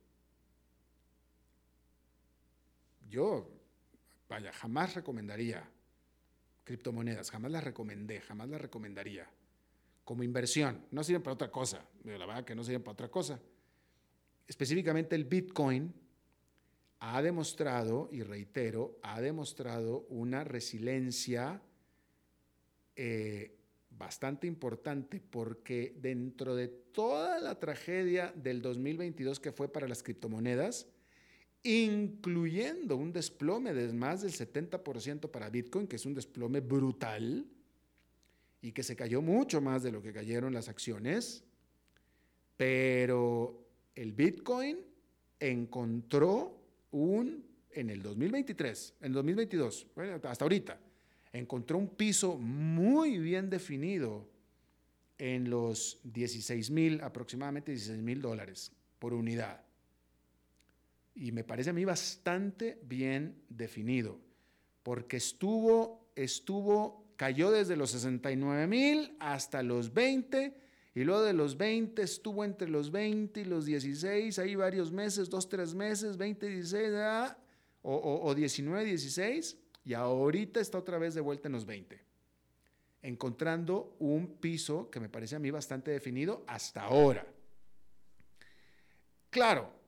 [3.12, 3.48] yo,
[4.28, 5.70] vaya, jamás recomendaría
[6.64, 9.30] criptomonedas, jamás las recomendé, jamás las recomendaría.
[10.04, 13.40] Como inversión, no sirven para otra cosa, la verdad que no sirven para otra cosa.
[14.48, 15.94] Específicamente el Bitcoin
[17.00, 21.62] ha demostrado, y reitero, ha demostrado una resiliencia
[22.96, 23.58] eh,
[23.90, 30.88] bastante importante porque dentro de toda la tragedia del 2022 que fue para las criptomonedas,
[31.64, 37.46] incluyendo un desplome de más del 70% para Bitcoin, que es un desplome brutal
[38.62, 41.44] y que se cayó mucho más de lo que cayeron las acciones,
[42.58, 44.78] pero el Bitcoin
[45.40, 46.60] encontró
[46.92, 49.88] un, en el 2023, en el 2022,
[50.24, 50.80] hasta ahorita,
[51.34, 54.28] encontró un piso muy bien definido
[55.18, 58.72] en los 16 mil, aproximadamente 16 mil dólares.
[59.00, 59.64] por unidad.
[61.22, 64.18] Y me parece a mí bastante bien definido,
[64.82, 70.58] porque estuvo, estuvo, cayó desde los 69 mil hasta los 20,
[70.96, 75.30] y luego de los 20 estuvo entre los 20 y los 16, ahí varios meses,
[75.30, 76.90] dos, tres meses, 20, 16,
[77.84, 82.02] o, o, o 19, 16, y ahorita está otra vez de vuelta en los 20,
[83.04, 87.28] encontrando un piso que me parece a mí bastante definido hasta ahora.
[89.30, 89.81] Claro,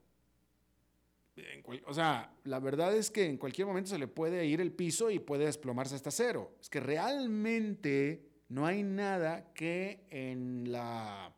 [1.85, 5.09] o sea, la verdad es que en cualquier momento se le puede ir el piso
[5.09, 6.55] y puede desplomarse hasta cero.
[6.61, 11.33] Es que realmente no hay nada que en la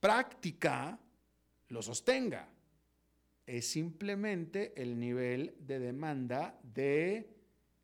[0.00, 0.98] práctica
[1.68, 2.48] lo sostenga.
[3.46, 7.28] Es simplemente el nivel de demanda de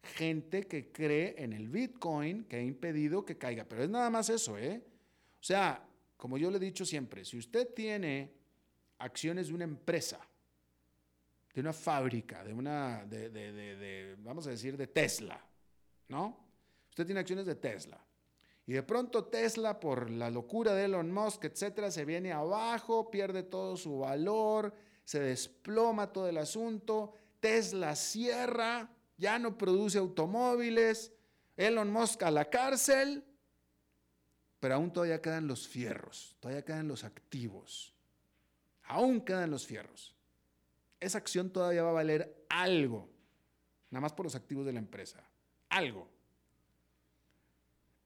[0.03, 3.65] gente que cree en el Bitcoin que ha impedido que caiga.
[3.65, 4.83] Pero es nada más eso, ¿eh?
[5.41, 5.85] O sea,
[6.17, 8.33] como yo le he dicho siempre, si usted tiene
[8.99, 10.28] acciones de una empresa,
[11.55, 15.43] de una fábrica, de una, de, vamos a decir, de Tesla,
[16.09, 16.49] ¿no?
[16.91, 18.05] Usted tiene acciones de Tesla.
[18.67, 23.43] Y de pronto Tesla, por la locura de Elon Musk, etcétera, se viene abajo, pierde
[23.43, 31.13] todo su valor, se desploma todo el asunto, Tesla cierra, ya no produce automóviles,
[31.57, 33.25] Elon Musk a la cárcel,
[34.61, 37.95] pero aún todavía quedan los fierros, todavía quedan los activos,
[38.83, 40.18] aún quedan los fierros
[41.01, 43.09] esa acción todavía va a valer algo,
[43.91, 45.23] nada más por los activos de la empresa,
[45.69, 46.09] algo.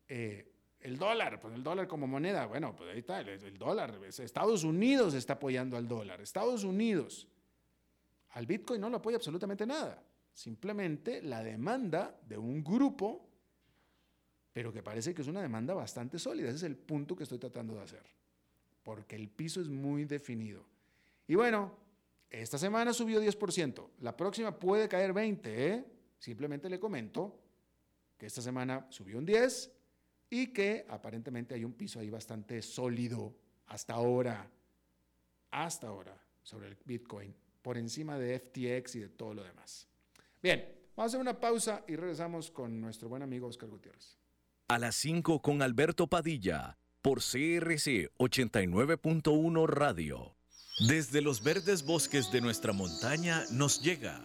[0.09, 4.65] Eh, el dólar, pues el dólar como moneda, bueno, pues ahí está, el, dólar, Estados
[4.65, 7.29] Unidos está apoyando al dólar, Estados Unidos.
[8.31, 10.03] Al Bitcoin no lo apoya absolutamente nada,
[10.33, 13.29] simplemente la demanda de un grupo,
[14.53, 17.39] pero que parece que es una demanda bastante sólida, ese es el punto que estoy
[17.39, 18.05] tratando de hacer,
[18.83, 20.67] porque el piso es muy definido.
[21.29, 21.82] Y bueno,
[22.33, 23.91] esta semana subió 10%.
[24.01, 25.85] La próxima puede caer 20, ¿eh?
[26.19, 27.39] Simplemente le comento
[28.17, 29.71] que esta semana subió un 10
[30.31, 34.51] y que aparentemente hay un piso ahí bastante sólido hasta ahora,
[35.51, 39.87] hasta ahora, sobre el Bitcoin, por encima de FTX y de todo lo demás.
[40.43, 40.67] Bien,
[40.97, 44.17] vamos a hacer una pausa y regresamos con nuestro buen amigo Oscar Gutiérrez.
[44.69, 50.42] A las 5 con Alberto Padilla, por CRC 89.1 Radio.
[50.79, 54.25] Desde los verdes bosques de nuestra montaña nos llega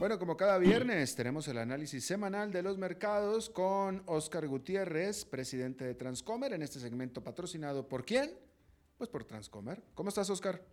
[0.00, 5.84] Bueno, como cada viernes tenemos el análisis semanal de los mercados con Oscar Gutiérrez, presidente
[5.84, 8.32] de Transcomer, en este segmento patrocinado por quién?
[8.96, 9.82] Pues por Transcomer.
[9.92, 10.64] ¿Cómo estás, Oscar?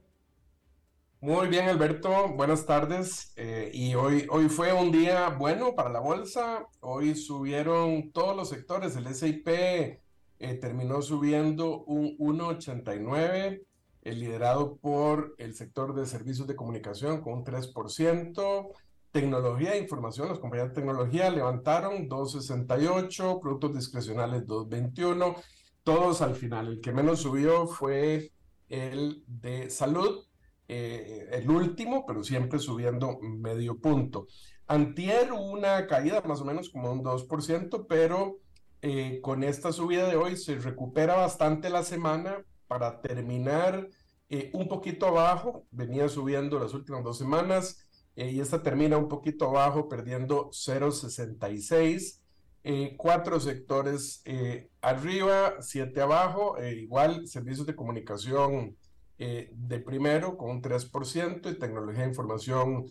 [1.20, 2.30] Muy bien, Alberto.
[2.38, 3.34] Buenas tardes.
[3.36, 6.66] Eh, y hoy, hoy fue un día bueno para la bolsa.
[6.80, 8.96] Hoy subieron todos los sectores.
[8.96, 10.02] El S&P
[10.40, 13.62] eh, terminó subiendo un 1,89,
[14.04, 18.72] eh, liderado por el sector de servicios de comunicación con un 3%.
[19.18, 25.36] Tecnología e información, las compañías de tecnología levantaron 2,68, productos discrecionales 2,21,
[25.82, 26.68] todos al final.
[26.68, 28.32] El que menos subió fue
[28.70, 30.24] el de salud,
[30.68, 34.28] eh, el último, pero siempre subiendo medio punto.
[34.68, 38.38] Antier una caída más o menos como un 2%, pero
[38.84, 43.90] eh, con esta subida de hoy se recupera bastante la semana para terminar
[44.30, 47.87] eh, un poquito abajo, venía subiendo las últimas dos semanas
[48.18, 52.20] eh, y esta termina un poquito abajo, perdiendo 0,66.
[52.64, 58.76] Eh, cuatro sectores eh, arriba, siete abajo, igual servicios de comunicación
[59.18, 62.86] de primero con un 3% y tecnología de información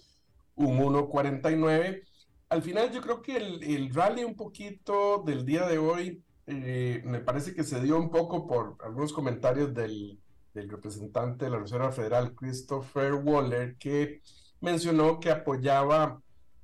[0.57, 2.03] un 1,49%.
[2.49, 7.21] Al final yo creo que el, el, rally un poquito del día de hoy me
[7.21, 10.19] parece que se dio un poco por algunos comentarios del,
[10.55, 14.21] del representante de la Reserva Federal, Christopher Waller, que
[14.61, 16.21] mencionó que apoyaba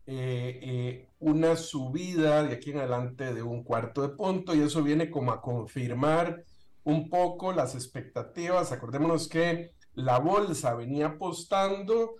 [0.07, 4.83] eh, eh, una subida de aquí en adelante de un cuarto de punto y eso
[4.83, 6.45] viene como a confirmar
[6.83, 8.73] un poco las expectativas.
[8.73, 12.17] Acordémonos que la bolsa venía apostando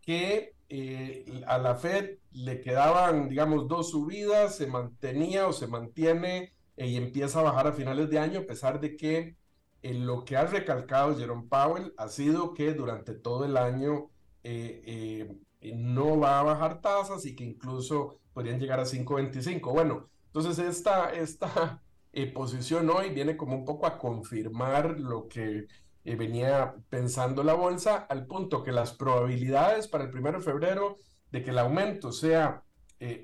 [0.00, 6.54] que eh, a la Fed le quedaban, digamos, dos subidas, se mantenía o se mantiene
[6.76, 9.36] y empieza a bajar a finales de año, a pesar de que
[9.82, 14.10] lo que ha recalcado Jerome Powell ha sido que durante todo el año
[14.48, 15.26] eh,
[15.60, 19.72] eh, no va a bajar tasas y que incluso podrían llegar a 5.25.
[19.72, 21.82] Bueno, entonces esta, esta
[22.12, 25.66] eh, posición hoy viene como un poco a confirmar lo que
[26.04, 30.98] venía pensando la bolsa, al punto que las probabilidades para el 1 de febrero
[31.32, 32.62] de que el aumento sea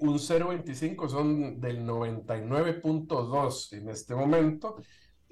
[0.01, 4.83] un 0.25 son del 99.2 en este momento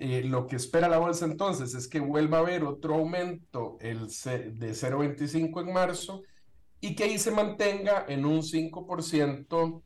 [0.03, 4.07] eh, lo que espera la bolsa entonces es que vuelva a haber otro aumento el
[4.07, 6.23] de 0,25 en marzo
[6.81, 9.83] y que ahí se mantenga en un 5%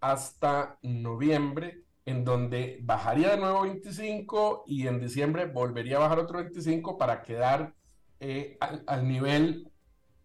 [0.00, 6.38] hasta noviembre, en donde bajaría de nuevo 25 y en diciembre volvería a bajar otro
[6.38, 7.74] 25 para quedar
[8.18, 9.70] eh, al, al, nivel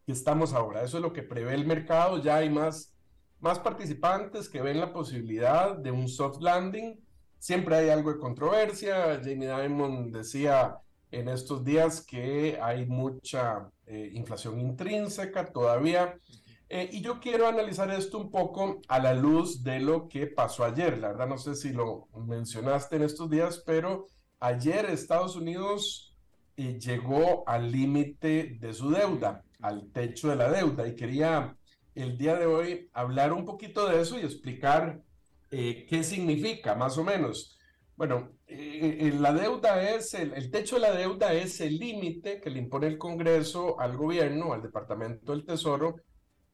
[0.05, 0.81] que estamos ahora.
[0.83, 2.23] Eso es lo que prevé el mercado.
[2.23, 2.95] Ya hay más,
[3.41, 7.04] más participantes que ven la posibilidad de un soft landing
[7.45, 9.21] siempre hay algo de controversia.
[9.23, 10.79] Jamie Dimon decía
[11.11, 16.19] en estos días que hay mucha eh, inflación intrínseca todavía.
[16.69, 20.63] Eh, y yo quiero analizar esto un poco a la luz de lo que pasó
[20.63, 20.97] ayer.
[20.97, 24.07] La verdad no sé si lo mencionaste en estos días, pero
[24.39, 26.17] ayer Estados Unidos
[26.57, 30.87] eh, llegó al límite de su deuda, al techo de la deuda.
[30.87, 31.55] Y quería
[31.93, 35.04] el día de hoy hablar un poquito de eso y explicar
[35.57, 37.57] eh, ¿Qué significa, más o menos?
[37.95, 42.49] Bueno, eh, eh, la deuda es, el, techo de la deuda es el límite que
[42.49, 45.95] le impone el Congreso al gobierno, al Departamento del Tesoro,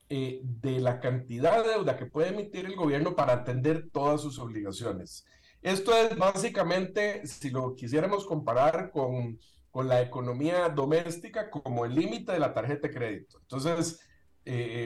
[0.08, 5.26] de la cantidad de deuda que puede emitir el gobierno para atender todas sus obligaciones.
[5.64, 9.40] Esto es básicamente, si lo quisiéramos comparar con,
[9.72, 13.40] con la economía doméstica, como el límite de la tarjeta de crédito.
[13.42, 14.00] Entonces,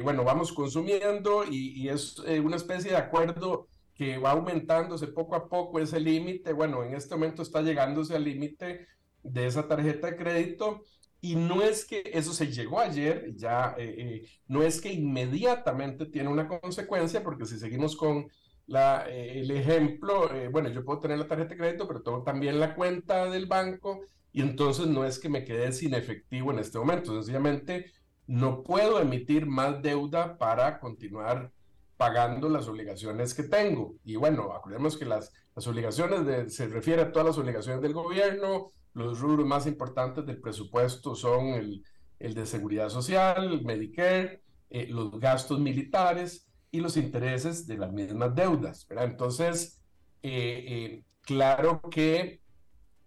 [0.03, 5.47] bueno, vamos consumiendo y, y es una especie de acuerdo que va aumentándose poco a
[5.49, 6.53] poco ese límite.
[6.53, 8.87] Bueno, en este momento está llegándose al límite
[9.23, 10.81] de esa tarjeta de crédito
[11.21, 16.05] y no es que eso se llegó ayer, ya eh, eh, no es que inmediatamente
[16.05, 18.27] tiene una consecuencia, porque si seguimos con
[18.67, 22.59] la, eh, el ejemplo, bueno, yo puedo tener la tarjeta de crédito, pero tengo también
[22.59, 26.77] la cuenta del banco y entonces no es que me quede sin efectivo en este
[26.77, 27.91] momento, sencillamente
[28.27, 31.51] no puedo emitir más deuda para continuar
[31.97, 33.95] pagando las obligaciones que tengo.
[34.03, 37.93] Y bueno, acordemos que las, las obligaciones de, se refiere a todas las obligaciones del
[37.93, 41.83] gobierno, los rubros más importantes del presupuesto son el,
[42.19, 48.35] el de seguridad social, Medicare, eh, los gastos militares y los intereses de las mismas
[48.35, 48.85] deudas.
[48.87, 49.05] ¿verdad?
[49.05, 49.81] Entonces,
[50.23, 52.41] eh, eh, claro que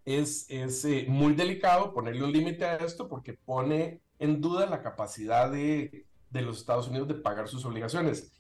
[0.05, 5.51] es, es muy delicado ponerle un límite a esto porque pone en duda la capacidad
[5.51, 8.32] de, de los Estados Unidos de pagar sus obligaciones.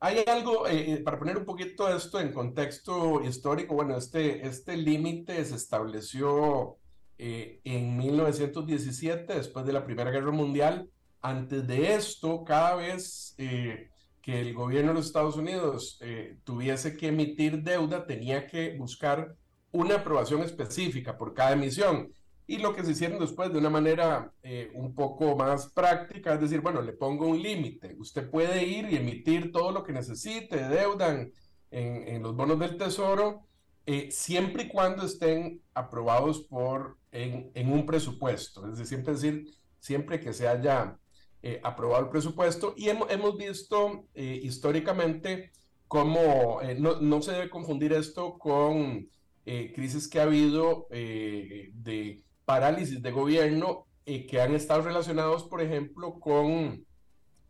[0.00, 4.76] Hay algo, eh, eh, para poner un poquito esto en contexto histórico, bueno, este, este
[4.76, 6.76] límite se estableció
[7.16, 10.90] eh, en 1917, después de la Primera Guerra Mundial.
[11.20, 15.98] Antes de esto, cada vez que el gobierno de los Estados Unidos
[16.44, 19.34] tuviese que emitir deuda, tenía que buscar
[19.72, 22.12] una aprobación específica por cada emisión
[22.46, 26.40] y lo que se hicieron después de una manera eh, un poco más práctica, es
[26.40, 27.94] decir, bueno, le pongo un límite.
[27.98, 31.32] Usted puede ir y emitir todo lo que necesite de deuda en,
[31.70, 33.46] en, los bonos del tesoro,
[33.86, 38.66] eh, siempre y cuando estén aprobados por, en, en, un presupuesto.
[38.66, 40.98] Es decir, siempre, decir, siempre que se haya
[41.42, 42.74] eh, aprobado el presupuesto.
[42.76, 45.50] Y hemos, hemos visto históricamente
[45.88, 49.08] cómo no, no, se debe confundir esto con
[49.44, 56.18] crisis que ha habido de parálisis de gobierno eh, que han estado relacionados, por ejemplo,
[56.20, 56.84] con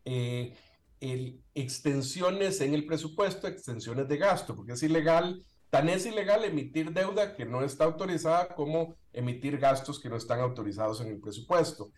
[0.04, 0.56] eh,
[1.00, 6.92] el, extensiones en el presupuesto, extensiones de gasto, porque es ilegal, tan es ilegal emitir
[6.92, 11.90] deuda que no está autorizada como emitir gastos que no están autorizados en el presupuesto.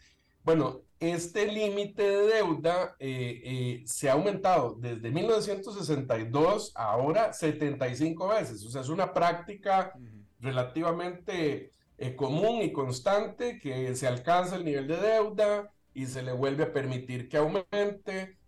[0.47, 8.29] Bueno, este límite de deuda eh, eh, se ha aumentado desde 1962 a ahora 75
[8.29, 8.65] veces.
[8.65, 9.93] O sea, es una práctica
[10.39, 16.33] relativamente eh, común y constante que se alcanza el nivel de deuda y se le
[16.33, 18.39] vuelve a permitir que aumente.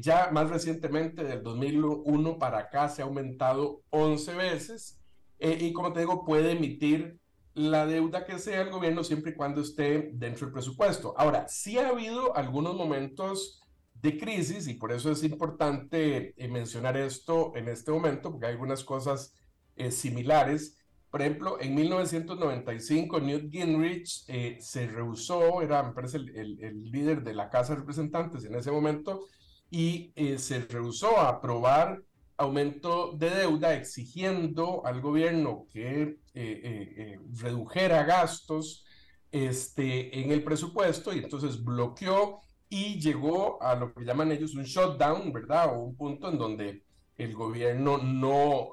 [0.00, 5.00] ya más recientemente, del 2001 para acá, se ha aumentado 11 veces.
[5.40, 7.18] y como te digo, puede emitir
[7.58, 11.14] la deuda que sea el gobierno siempre y cuando esté dentro del presupuesto.
[11.16, 13.60] Ahora, sí ha habido algunos momentos
[13.94, 18.52] de crisis y por eso es importante eh, mencionar esto en este momento, porque hay
[18.52, 19.34] algunas cosas
[19.74, 20.77] eh, similares.
[21.10, 27.34] Por ejemplo, en 1995 Newt Gingrich eh, se rehusó, era, me parece, el, líder de
[27.34, 29.26] la Casa de Representantes en ese momento,
[29.70, 32.02] y se rehusó a aprobar
[32.38, 38.86] aumento de deuda exigiendo al gobierno que eh, eh, eh, redujera gastos
[39.32, 44.62] este, en el presupuesto y entonces bloqueó y llegó a lo que llaman ellos un
[44.62, 45.74] shutdown, ¿verdad?
[45.74, 46.84] O un punto en donde
[47.16, 48.68] el gobierno no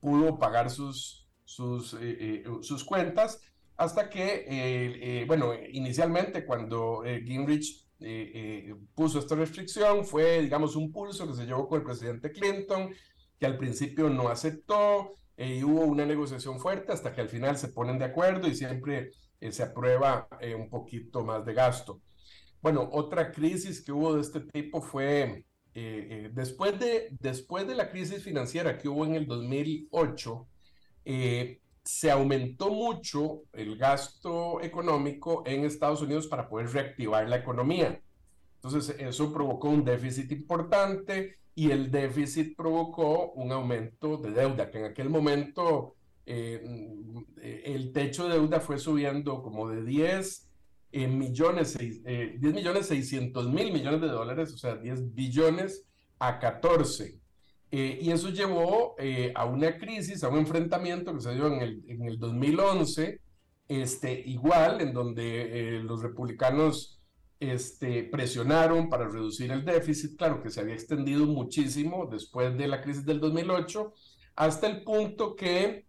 [0.00, 1.96] pudo pagar sus, sus,
[2.60, 3.40] sus cuentas
[3.76, 8.30] hasta que, bueno, inicialmente cuando Gingrich eh,
[8.70, 12.94] eh, puso esta restricción fue, digamos, un pulso que se llevó con el presidente Clinton,
[13.40, 17.56] que al principio no aceptó, eh, y hubo una negociación fuerte hasta que al final
[17.56, 19.12] se ponen de acuerdo y siempre
[19.50, 22.00] se aprueba un poquito más de gasto.
[22.60, 25.44] Bueno, otra crisis que hubo de este tipo fue
[26.32, 30.48] después, de, después de la crisis financiera que hubo en el 2008,
[31.84, 38.02] se aumentó mucho el gasto económico en Estados Unidos para poder reactivar la economía.
[38.56, 44.78] Entonces, eso provocó un déficit importante y el déficit provocó un aumento de deuda, que
[44.78, 45.96] en aquel momento
[46.26, 46.62] eh,
[47.64, 50.48] el techo de deuda fue subiendo como de 10
[50.92, 55.86] millones, 10 eh, millones 600 mil millones de dólares, o sea, 10 billones
[56.18, 57.17] a 14.
[57.70, 61.60] Eh, y eso llevó eh, a una crisis, a un enfrentamiento que se dio en
[61.60, 63.20] el, en el 2011,
[63.68, 66.98] este, igual, en donde eh, los republicanos
[67.40, 72.80] este, presionaron para reducir el déficit, claro que se había extendido muchísimo después de la
[72.80, 73.92] crisis del 2008,
[74.36, 75.86] hasta el punto que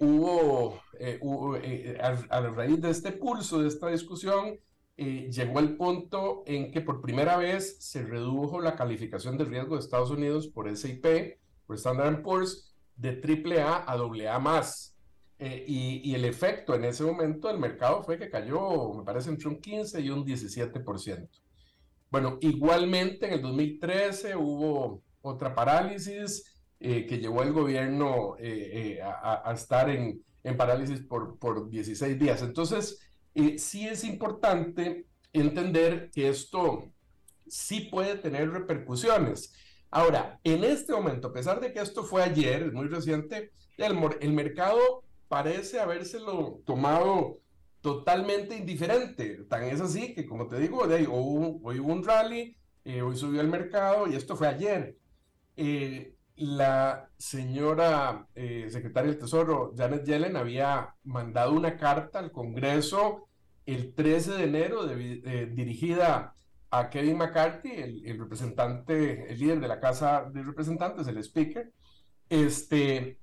[0.00, 0.80] hubo,
[1.20, 4.58] hubo a, a raíz de este pulso, de esta discusión,
[5.02, 9.74] eh, llegó el punto en que por primera vez se redujo la calificación de riesgo
[9.74, 14.62] de Estados Unidos por SIP, por Standard Poor's, de AAA a AA.
[15.38, 19.48] Eh, y, el efecto en ese momento del mercado fue que cayó, me parece, entre
[19.48, 21.30] un 15 y un 17%.
[22.10, 28.36] Bueno, igualmente en el 2013 hubo otra parálisis eh, que llevó al gobierno
[29.02, 32.42] a, estar en, en parálisis por, por 16 días.
[32.42, 36.92] Entonces, eh, sí es importante entender que esto
[37.46, 39.52] sí puede tener repercusiones.
[39.90, 43.96] Ahora, en este momento, a pesar de que esto fue ayer, es muy reciente, el,
[44.20, 47.40] el mercado parece habérselo tomado
[47.80, 49.44] totalmente indiferente.
[49.48, 53.40] Tan es así que, como te digo, hoy, hoy hubo un rally, eh, hoy subió
[53.40, 54.96] el mercado y esto fue ayer.
[55.56, 63.28] Eh, la señora eh, secretaria del Tesoro, Janet Yellen, había mandado una carta al Congreso
[63.66, 66.34] el 13 de enero eh, dirigida
[66.70, 71.70] a Kevin McCarthy, el, representante, el líder de la Casa de Representantes, el Speaker,
[72.30, 73.18] este,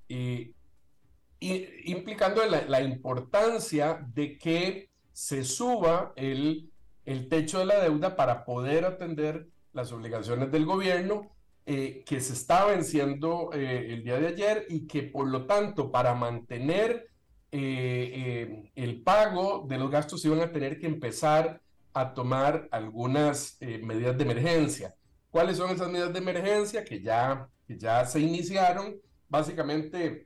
[1.40, 6.70] implicando la, importancia de que se suba el,
[7.06, 11.37] el techo de la deuda para poder atender las obligaciones del gobierno
[11.70, 15.92] eh, que se está venciendo eh, el día de ayer y que por lo tanto
[15.92, 17.10] para mantener
[17.52, 21.62] eh, el pago de los gastos iban a tener que empezar
[21.92, 24.96] a tomar algunas medidas de emergencia.
[25.30, 28.96] ¿Cuáles son esas medidas de emergencia que ya, que ya se iniciaron?
[29.28, 30.26] Básicamente,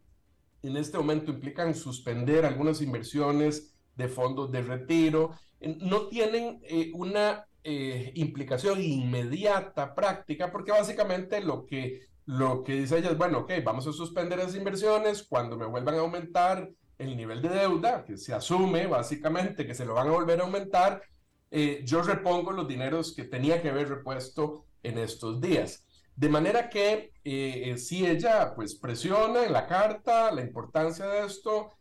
[0.62, 5.32] en este momento implican suspender algunas inversiones de fondos de retiro.
[5.60, 6.62] No tienen
[6.94, 13.40] una eh, implicación inmediata, práctica, porque básicamente lo que, lo que dice ella es, bueno,
[13.40, 18.04] ok, vamos a suspender esas inversiones cuando me vuelvan a aumentar el nivel de deuda,
[18.04, 21.04] que se asume básicamente que se lo van a volver a aumentar,
[21.52, 25.86] eh, yo repongo los dineros que tenía que haber repuesto en estos días.
[26.16, 31.72] De manera que eh, si ella pues presiona en la carta la importancia de esto,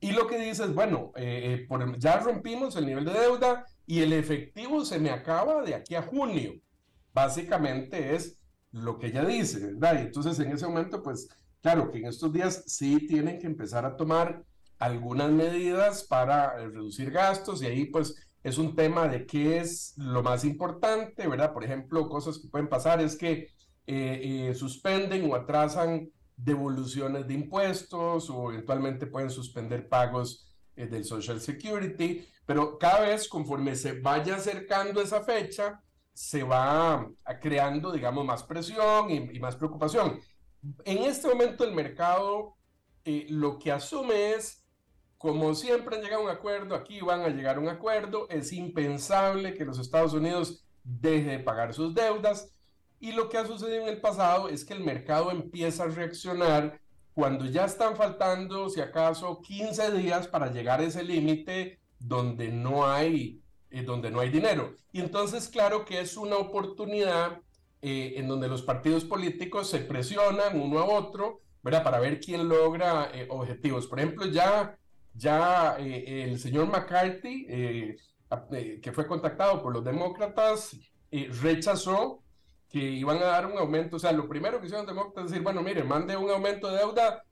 [0.00, 1.12] y lo que dice es, bueno,
[1.68, 5.94] por, ya rompimos el nivel de deuda, y el efectivo se me acaba de aquí
[5.94, 6.54] a junio.
[7.12, 8.38] Básicamente es
[8.70, 9.98] lo que ella dice, ¿verdad?
[9.98, 11.28] Y entonces en ese momento, pues
[11.60, 14.44] claro que en estos días sí tienen que empezar a tomar
[14.78, 19.94] algunas medidas para eh, reducir gastos y ahí pues es un tema de qué es
[19.96, 21.52] lo más importante, ¿verdad?
[21.52, 23.48] Por ejemplo, cosas que pueden pasar es que
[23.86, 31.04] eh, eh, suspenden o atrasan devoluciones de impuestos o eventualmente pueden suspender pagos eh, del
[31.04, 37.08] Social Security, pero cada vez conforme se vaya acercando esa fecha, se va
[37.40, 40.20] creando, digamos, más presión y, más preocupación.
[40.84, 42.56] En este momento el mercado
[43.04, 44.62] lo que asume es
[45.22, 48.28] como siempre han llegado a un acuerdo, aquí van a llegar a un acuerdo.
[48.28, 52.52] Es impensable que los Estados Unidos deje de pagar sus deudas.
[52.98, 56.80] Y lo que ha sucedido en el pasado es que el mercado empieza a reaccionar
[57.14, 62.86] cuando ya están faltando, si acaso, 15 días para llegar a ese límite donde no
[62.86, 63.40] hay,
[63.70, 64.74] eh, donde no hay dinero.
[64.92, 67.40] Y entonces, claro que es una oportunidad
[67.82, 71.84] eh, en donde los partidos políticos se presionan uno a otro, ¿verdad?
[71.84, 73.86] Para ver quién logra eh, objetivos.
[73.86, 74.76] Por ejemplo, ya
[75.14, 77.96] ya eh, el señor McCarthy, eh,
[78.80, 80.74] que fue contactado por los demócratas,
[81.42, 82.21] rechazó
[82.72, 83.96] que iban a dar un aumento.
[83.96, 86.78] O sea, lo primero que hicieron demócratas es decir, bueno, mire, mande un aumento de
[86.78, 87.22] deuda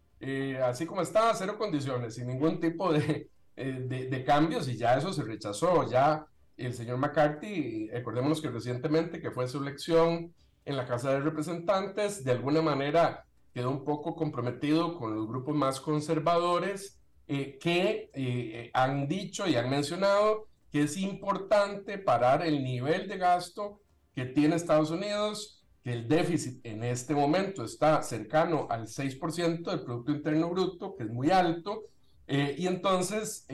[0.64, 5.24] así como está, cero condiciones, sin ningún tipo de, de, cambios, y ya eso se
[5.24, 5.88] rechazó.
[5.88, 6.26] Ya
[6.58, 10.34] el señor McCarthy, recordémonos que recientemente, que fue su elección
[10.66, 13.24] en la Casa de Representantes, de alguna manera
[13.54, 19.56] quedó un poco comprometido con los grupos más conservadores eh, que eh, han dicho y
[19.56, 23.80] han mencionado que es importante parar el nivel de gasto
[24.20, 29.80] que tiene Estados Unidos, que el déficit en este momento está cercano al 6% del
[29.82, 31.84] Producto Interno Bruto, que es muy alto,
[32.26, 33.46] eh, y entonces,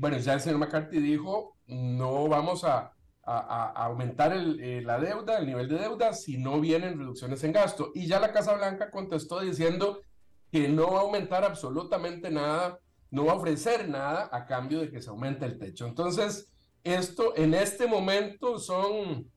[0.00, 2.94] bueno, ya el señor McCarthy dijo, no vamos a,
[3.26, 7.92] a, aumentar la deuda, el nivel de deuda, si no vienen reducciones en gasto.
[7.94, 10.00] Y ya la Casa Blanca contestó diciendo
[10.50, 12.80] que no va a aumentar absolutamente nada,
[13.10, 15.86] no va a ofrecer nada a cambio de que se aumente el techo.
[15.86, 16.53] Entonces,
[16.84, 19.30] esto en este momento son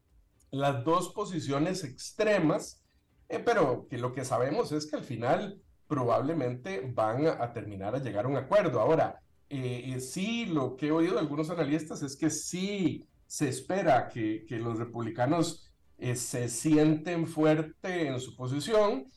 [0.51, 2.83] las dos posiciones extremas,
[3.29, 7.99] eh, pero que lo que sabemos es que al final probablemente van a, terminar a
[7.99, 8.81] llegar a un acuerdo.
[8.81, 13.47] Ahora, eh, eh, sí, lo que he oído de algunos analistas es que sí se
[13.47, 15.63] espera que, los republicanos
[15.97, 19.07] se sienten fuerte en su posición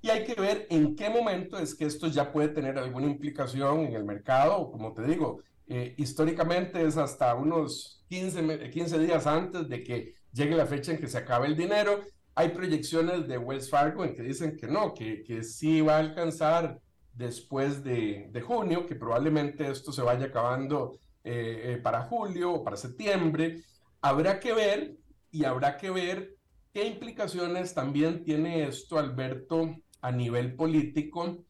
[0.00, 3.80] y hay que ver en qué momento es que esto ya puede tener alguna implicación
[3.80, 4.70] en el mercado.
[4.70, 10.56] Como te digo, eh, históricamente es hasta unos 15, 15 días antes de que llegue
[10.56, 12.00] la fecha en que se acabe el dinero.
[12.34, 16.00] Hay proyecciones de Wells Fargo en que dicen que no, que, que sí va a
[16.00, 16.80] alcanzar
[17.12, 22.64] después de, de junio, que probablemente esto se vaya acabando eh, eh, para julio o
[22.64, 23.62] para septiembre.
[24.00, 24.96] Habrá que ver
[25.30, 26.36] y habrá que ver
[26.72, 31.44] qué implicaciones también tiene esto, Alberto, a nivel político,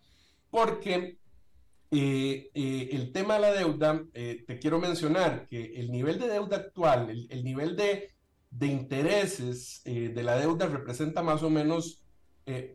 [0.51, 1.19] porque
[1.95, 6.27] eh, eh, el tema de la deuda, eh, te quiero mencionar que el nivel de
[6.27, 8.15] deuda actual, el, nivel de,
[8.51, 12.03] de intereses de la deuda representa más o menos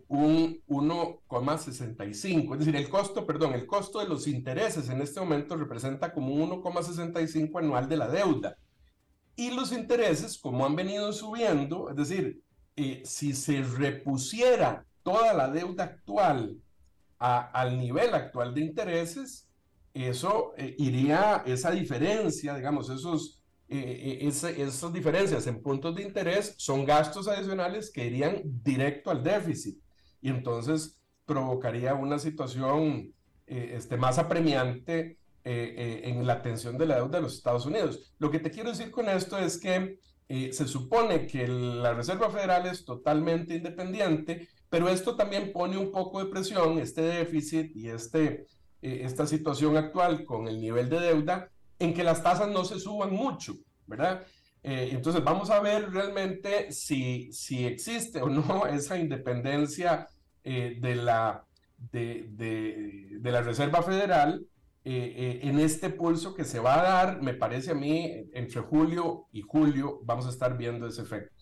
[0.07, 5.55] un 1,65, es decir, el costo, perdón, el costo de los intereses en este momento
[5.55, 8.55] representa como un 1,65 anual de la deuda.
[9.35, 12.43] Y los intereses, como han venido subiendo, es decir,
[13.03, 16.61] si se repusiera toda la deuda actual
[17.19, 19.47] al nivel actual de intereses,
[20.05, 26.53] eso eh, iría, esa diferencia, digamos, esos, eh, eh, esas diferencias en puntos de interés
[26.57, 29.79] son gastos adicionales que irían directo al déficit
[30.21, 33.13] y entonces provocaría una situación
[33.45, 35.17] este, más apremiante
[35.49, 38.13] en la atención de la deuda de los Estados Unidos.
[38.19, 39.97] Lo que te quiero decir con esto es que
[40.27, 46.23] se supone que la Reserva Federal es totalmente independiente, pero esto también pone un poco
[46.23, 48.45] de presión, este déficit y este,
[48.81, 51.49] eh, esta situación actual con el nivel de deuda,
[51.79, 53.53] en que las tasas no se suban mucho,
[53.85, 54.25] ¿verdad?
[54.63, 60.07] Eh, entonces vamos a ver realmente si, si existe o no esa independencia
[60.43, 61.45] eh, de, la,
[61.91, 64.45] de, de, de, la Reserva Federal
[64.89, 69.41] en este pulso que se va a dar, me parece a mí, entre julio y
[69.41, 71.36] julio vamos a estar viendo ese efecto.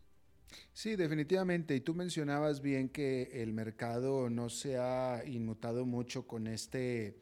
[0.74, 1.76] Sí, definitivamente.
[1.76, 7.22] Y tú mencionabas bien que el mercado no se ha inmutado mucho con este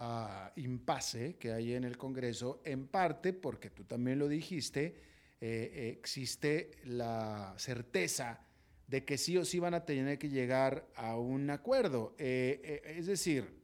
[0.00, 4.96] uh, impasse que hay en el Congreso, en parte porque tú también lo dijiste,
[5.40, 8.40] eh, existe la certeza
[8.86, 12.14] de que sí o sí van a tener que llegar a un acuerdo.
[12.18, 13.62] Eh, eh, es decir,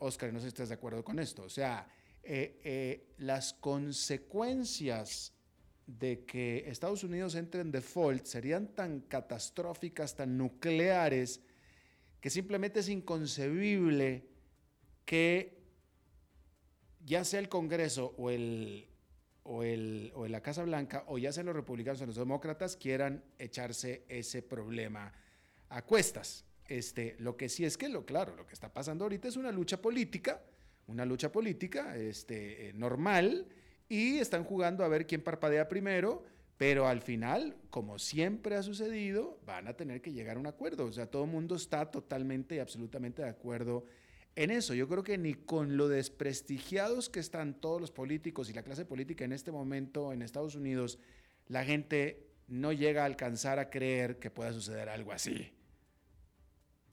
[0.00, 1.88] Oscar, no sé si estás de acuerdo con esto, o sea,
[3.16, 5.33] las consecuencias
[5.86, 11.40] de que Estados Unidos entre en default serían tan catastróficas, tan nucleares,
[12.20, 14.26] que simplemente es inconcebible
[15.04, 15.62] que
[17.04, 18.88] ya sea el Congreso o el,
[19.42, 23.22] o, el, o la Casa Blanca, o ya sean los republicanos o los demócratas, quieran
[23.38, 25.12] echarse ese problema
[25.68, 26.46] a cuestas.
[26.66, 29.52] Este, lo que sí es que, lo claro, lo que está pasando ahorita es una
[29.52, 30.42] lucha política,
[30.86, 33.46] una lucha política este, eh, normal,
[33.88, 36.24] y están jugando a ver quién parpadea primero,
[36.56, 40.86] pero al final, como siempre ha sucedido, van a tener que llegar a un acuerdo.
[40.86, 43.84] O sea, todo el mundo está totalmente y absolutamente de acuerdo
[44.36, 44.74] en eso.
[44.74, 48.84] Yo creo que ni con lo desprestigiados que están todos los políticos y la clase
[48.84, 50.98] política en este momento en Estados Unidos,
[51.48, 55.52] la gente no llega a alcanzar a creer que pueda suceder algo así.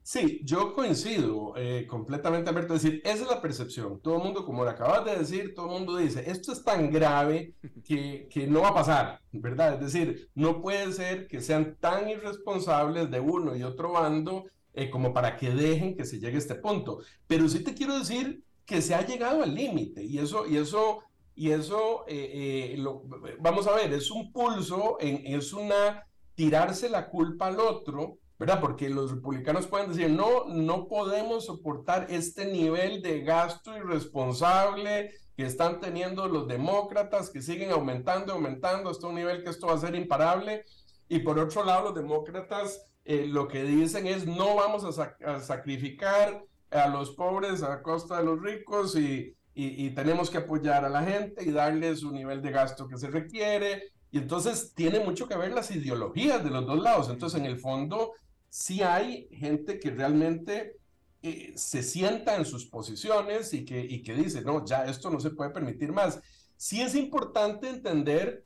[0.03, 2.73] Sí, yo coincido eh, completamente, Alberto.
[2.73, 4.01] Es decir, esa es la percepción.
[4.01, 6.91] Todo el mundo, como lo acabas de decir, todo el mundo dice, esto es tan
[6.91, 7.53] grave
[7.85, 9.75] que, que no va a pasar, ¿verdad?
[9.75, 14.89] Es decir, no puede ser que sean tan irresponsables de uno y otro bando eh,
[14.89, 16.99] como para que dejen que se llegue a este punto.
[17.27, 21.03] Pero sí te quiero decir que se ha llegado al límite y eso, y eso,
[21.35, 23.03] y eso eh, lo,
[23.39, 28.59] vamos a ver, es un pulso, en, es una tirarse la culpa al otro, ¿verdad?
[28.59, 35.45] Porque los republicanos pueden decir, no, no podemos soportar este nivel de gasto irresponsable que
[35.45, 39.77] están teniendo los demócratas, que siguen aumentando, aumentando hasta un nivel que esto va a
[39.77, 40.65] ser imparable.
[41.07, 46.43] Y por otro lado, los demócratas eh, lo que dicen es no vamos a, sacrificar
[46.71, 51.03] a los pobres a costa de los ricos y, y, tenemos que apoyar a la
[51.03, 53.91] gente y darle su nivel de gasto que se requiere.
[54.09, 57.07] Y entonces tiene mucho que ver las ideologías de los dos lados.
[57.07, 58.13] Entonces, en el fondo,
[58.51, 60.75] sí hay gente que realmente
[61.23, 65.51] eh, se sienta en sus posiciones y que, dice, no, ya esto no se puede
[65.51, 66.19] permitir más.
[66.57, 68.43] Sí es importante entender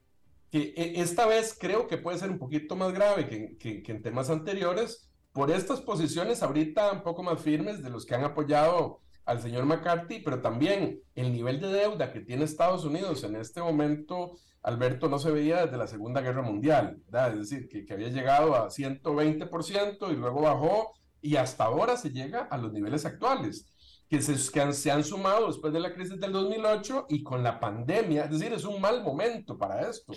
[0.51, 4.03] que e, esta vez creo que puede ser un poquito más grave que, que, en
[4.03, 9.01] temas anteriores por estas posiciones ahorita un poco más firmes de los que han apoyado
[9.25, 13.59] al señor McCarthy, pero también el nivel de deuda que tiene Estados Unidos en este
[13.59, 17.33] momento, Alberto, no se veía desde la Segunda Guerra Mundial, ¿verdad?
[17.33, 22.09] Es decir, que, que había llegado a 120% y luego bajó y hasta ahora se
[22.09, 23.71] llega a los niveles actuales
[24.09, 27.43] que se, que han, se han sumado después de la crisis del 2008 y con
[27.43, 30.13] la pandemia, es decir, es un mal momento para esto,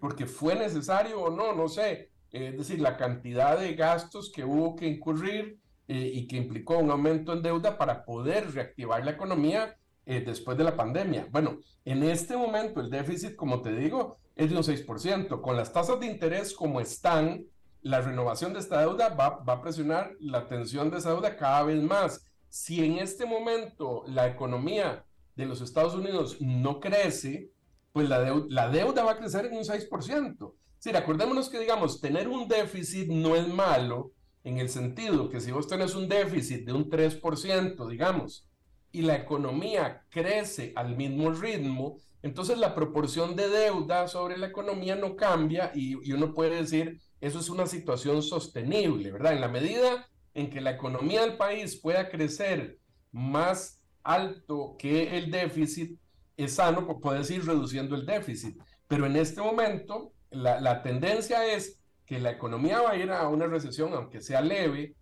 [0.00, 4.76] porque fue necesario o no, no sé, es decir, la cantidad de gastos que hubo
[4.76, 9.76] que incurrir eh, y que implicó un aumento en deuda para poder reactivar la economía
[10.10, 11.28] eh, después de la pandemia.
[11.30, 15.40] Bueno, en este momento el déficit, como te digo, es de un 6%.
[15.40, 17.44] Con las tasas de interés como están,
[17.82, 21.62] la renovación de esta deuda va, va a presionar la tensión de esa deuda cada
[21.62, 25.06] vez más si en este momento la economía
[25.36, 27.52] de los Estados Unidos no crece,
[27.92, 28.20] pues la,
[28.68, 30.54] deuda, va a crecer en un 6%.
[30.78, 35.52] Sí, acordémonos que, digamos, tener un déficit no es malo en el sentido que si
[35.52, 38.48] vos tenés un déficit de un 3%, digamos,
[38.92, 44.96] y la economía crece al mismo ritmo, entonces la proporción de deuda sobre la economía
[44.96, 49.32] no cambia y, uno puede decir, eso es una situación sostenible, ¿verdad?
[49.32, 52.78] En la medida en que la economía del país pueda crecer
[53.12, 55.98] más alto que el déficit,
[56.36, 58.58] es sano, pues, puedes ir reduciendo el déficit.
[58.86, 63.46] Pero en este momento, la, tendencia es que la economía va a ir a una
[63.46, 64.94] recesión, aunque sea leve,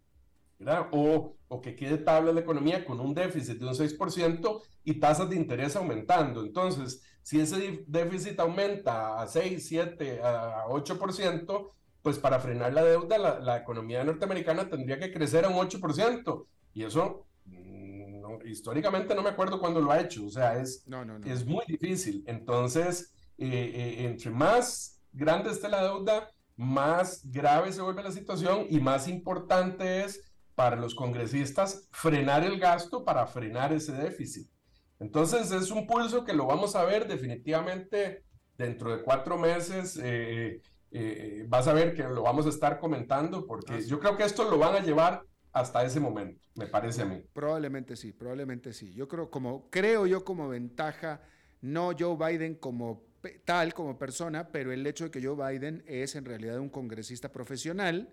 [0.59, 0.89] ¿verdad?
[0.93, 5.31] O, o que quede tabla la economía con un déficit de un 6% y tasas
[5.31, 6.43] de interés aumentando.
[6.43, 11.71] Entonces, si ese déficit aumenta a 6, 7, a 8%,
[12.03, 16.47] pues para frenar la deuda, la, economía norteamericana tendría que crecer a un 8%.
[16.73, 20.25] Y eso, mm, históricamente no me acuerdo cuándo lo ha hecho.
[20.27, 20.87] O sea, es,
[21.25, 22.25] es muy difícil.
[22.27, 28.67] Entonces, eh, eh, entre más grande esté la deuda, más grave se vuelve la situación
[28.69, 30.28] y más importante es
[30.59, 34.51] para los congresistas frenar el gasto para frenar ese déficit.
[34.99, 38.25] Entonces es un pulso que lo vamos a ver definitivamente
[38.57, 39.97] dentro de cuatro meses.
[40.03, 44.25] Eh, eh, vas a ver que lo vamos a estar comentando porque yo creo que
[44.25, 47.23] esto lo van a llevar hasta ese momento, me parece a mí.
[47.33, 48.93] Probablemente sí, probablemente sí.
[48.95, 51.23] Yo creo como creo yo como ventaja
[51.61, 53.07] no Joe Biden como
[53.45, 57.31] tal como persona, pero el hecho de que Joe Biden es en realidad un congresista
[57.31, 58.13] profesional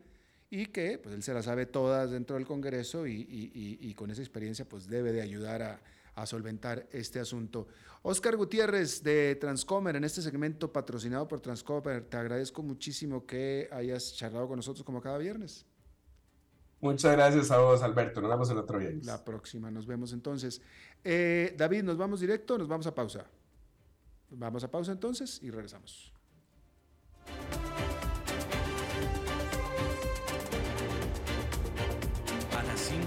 [0.50, 4.22] y que pues él se la sabe todas dentro del Congreso y, y con esa
[4.22, 5.82] experiencia pues debe de ayudar a,
[6.16, 7.68] a solventar este asunto.
[8.02, 14.16] Oscar Gutiérrez de Transcomer, en este segmento patrocinado por Transcomer, te agradezco muchísimo que hayas
[14.16, 15.66] charlado con nosotros como cada viernes.
[16.80, 18.22] Muchas gracias a vos, Alberto.
[18.22, 19.06] Nos vemos el otro viernes.
[19.06, 20.62] La próxima, nos vemos entonces.
[21.04, 23.26] Eh, David, ¿nos vamos directo nos vamos a pausa?
[24.30, 26.14] Vamos a pausa entonces y regresamos.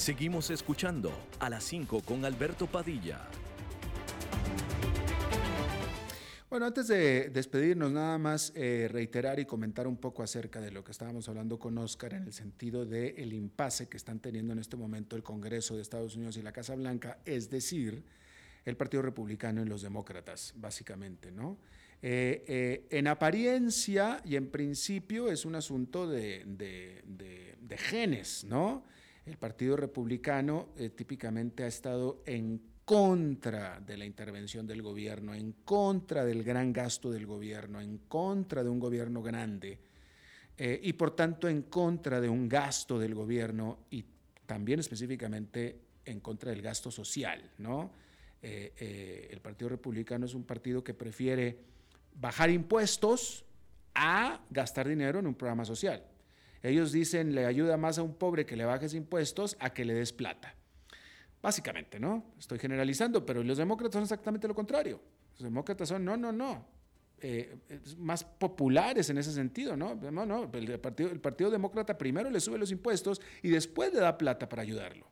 [0.00, 3.20] Seguimos escuchando a las 5 con Alberto Padilla.
[6.48, 10.82] Bueno, antes de despedirnos, nada más eh, reiterar y comentar un poco acerca de lo
[10.82, 14.60] que estábamos hablando con Oscar en el sentido del el impasse que están teniendo en
[14.60, 18.02] este momento el Congreso de Estados Unidos y la Casa Blanca, es decir,
[18.64, 21.58] el Partido Republicano y los demócratas, básicamente, ¿no?
[22.00, 26.46] Eh, eh, en apariencia y en principio es un asunto de,
[27.76, 28.86] genes, ¿no?
[29.30, 35.52] El Partido Republicano eh, típicamente ha estado en contra de la intervención del gobierno, en
[35.64, 39.78] contra del gran gasto del gobierno, en contra de un gobierno grande
[40.58, 44.04] eh, y por tanto en contra de un gasto del gobierno y
[44.46, 47.52] también específicamente en contra del gasto social.
[47.58, 47.92] ¿no?
[48.42, 51.56] Eh, el Partido Republicano es un partido que prefiere
[52.16, 53.44] bajar impuestos
[53.94, 56.09] a gastar dinero en un programa social.
[56.62, 59.94] Ellos dicen, le ayuda más a un pobre que le bajes impuestos a que le
[59.94, 60.54] des plata.
[61.42, 62.24] Básicamente, ¿no?
[62.38, 65.00] Estoy generalizando, pero los demócratas son exactamente lo contrario.
[65.32, 66.66] Los demócratas son, no, no, no.
[67.22, 67.58] Eh,
[67.98, 69.94] más populares en ese sentido, ¿no?
[69.94, 74.00] No, no, el partido, el partido Demócrata primero le sube los impuestos y después le
[74.00, 75.06] da plata para ayudarlo.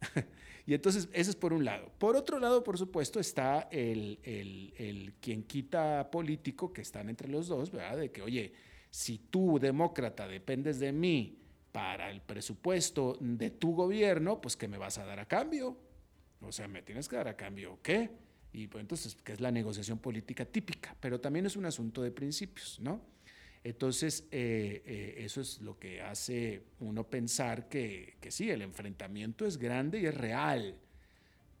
[0.66, 1.92] y entonces, ese es por un lado.
[1.98, 7.28] Por otro lado, por supuesto, está el, el, el quien quita político, que están entre
[7.28, 7.98] los dos, ¿verdad?
[7.98, 8.52] De que, oye,
[8.90, 11.38] si tú, demócrata, dependes de mí
[11.72, 15.76] para el presupuesto de tu gobierno, pues ¿qué me vas a dar a cambio?
[16.40, 18.10] O sea, me tienes que dar a cambio, ¿qué?
[18.52, 20.96] Y pues entonces, ¿qué es la negociación política típica?
[21.00, 23.00] Pero también es un asunto de principios, ¿no?
[23.62, 29.44] Entonces, eh, eh, eso es lo que hace uno pensar que, que sí, el enfrentamiento
[29.44, 30.76] es grande y es real,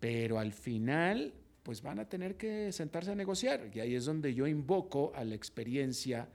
[0.00, 3.68] pero al final, pues van a tener que sentarse a negociar.
[3.74, 6.28] Y ahí es donde yo invoco a la experiencia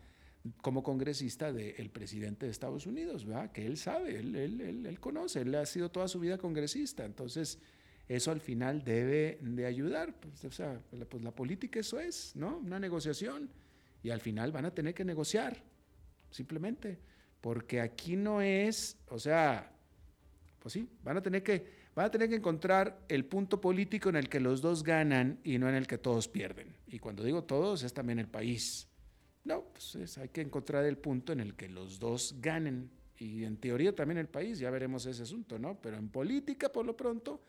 [0.61, 3.51] como congresista del presidente de Estados Unidos, ¿verdad?
[3.51, 7.59] que él sabe, él, él, él, conoce, él ha sido toda su vida congresista, entonces
[8.09, 12.57] eso al final debe de ayudar, pues, o sea, pues la política eso es, ¿no?
[12.57, 13.49] Una negociación,
[14.03, 15.63] y al final van a tener que negociar,
[16.29, 16.99] simplemente,
[17.39, 19.71] porque aquí no es, o sea,
[20.59, 21.65] pues sí, van a tener que,
[21.95, 25.57] van a tener que encontrar el punto político en el que los dos ganan y
[25.57, 26.75] no en el que todos pierden.
[26.87, 28.87] Y cuando digo todos, es también el país.
[29.45, 32.89] No, pues hay que encontrar el punto en el que los dos ganen.
[33.17, 35.79] Y en teoría también el país, ya veremos ese asunto, ¿no?
[35.81, 37.41] Pero en política, por lo pronto,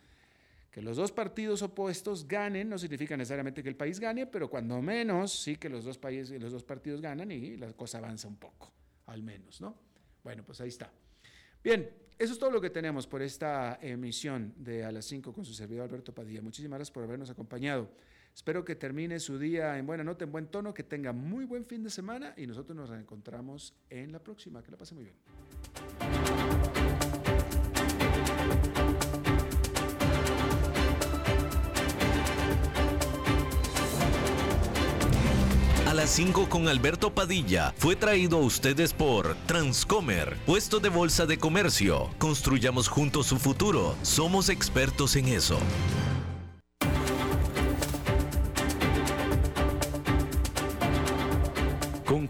[0.70, 4.82] que los dos partidos opuestos ganen no significa necesariamente que el país gane, pero cuando
[4.82, 8.36] menos sí que los dos, países, los dos partidos ganan y la cosa avanza un
[8.36, 8.72] poco,
[9.06, 9.76] al menos, ¿no?
[10.24, 10.92] Bueno, pues ahí está.
[11.62, 11.88] Bien,
[12.18, 15.54] eso es todo lo que tenemos por esta emisión de A las 5 con su
[15.54, 16.42] servidor Alberto Padilla.
[16.42, 17.88] Muchísimas gracias por habernos acompañado.
[18.34, 21.64] Espero que termine su día en buena nota, en buen tono, que tenga muy buen
[21.64, 24.62] fin de semana y nosotros nos reencontramos en la próxima.
[24.62, 25.16] Que la pase muy bien.
[35.86, 41.24] A las 5 con Alberto Padilla fue traído a ustedes por Transcomer, puesto de bolsa
[41.24, 42.10] de comercio.
[42.18, 43.94] Construyamos juntos su futuro.
[44.02, 45.60] Somos expertos en eso.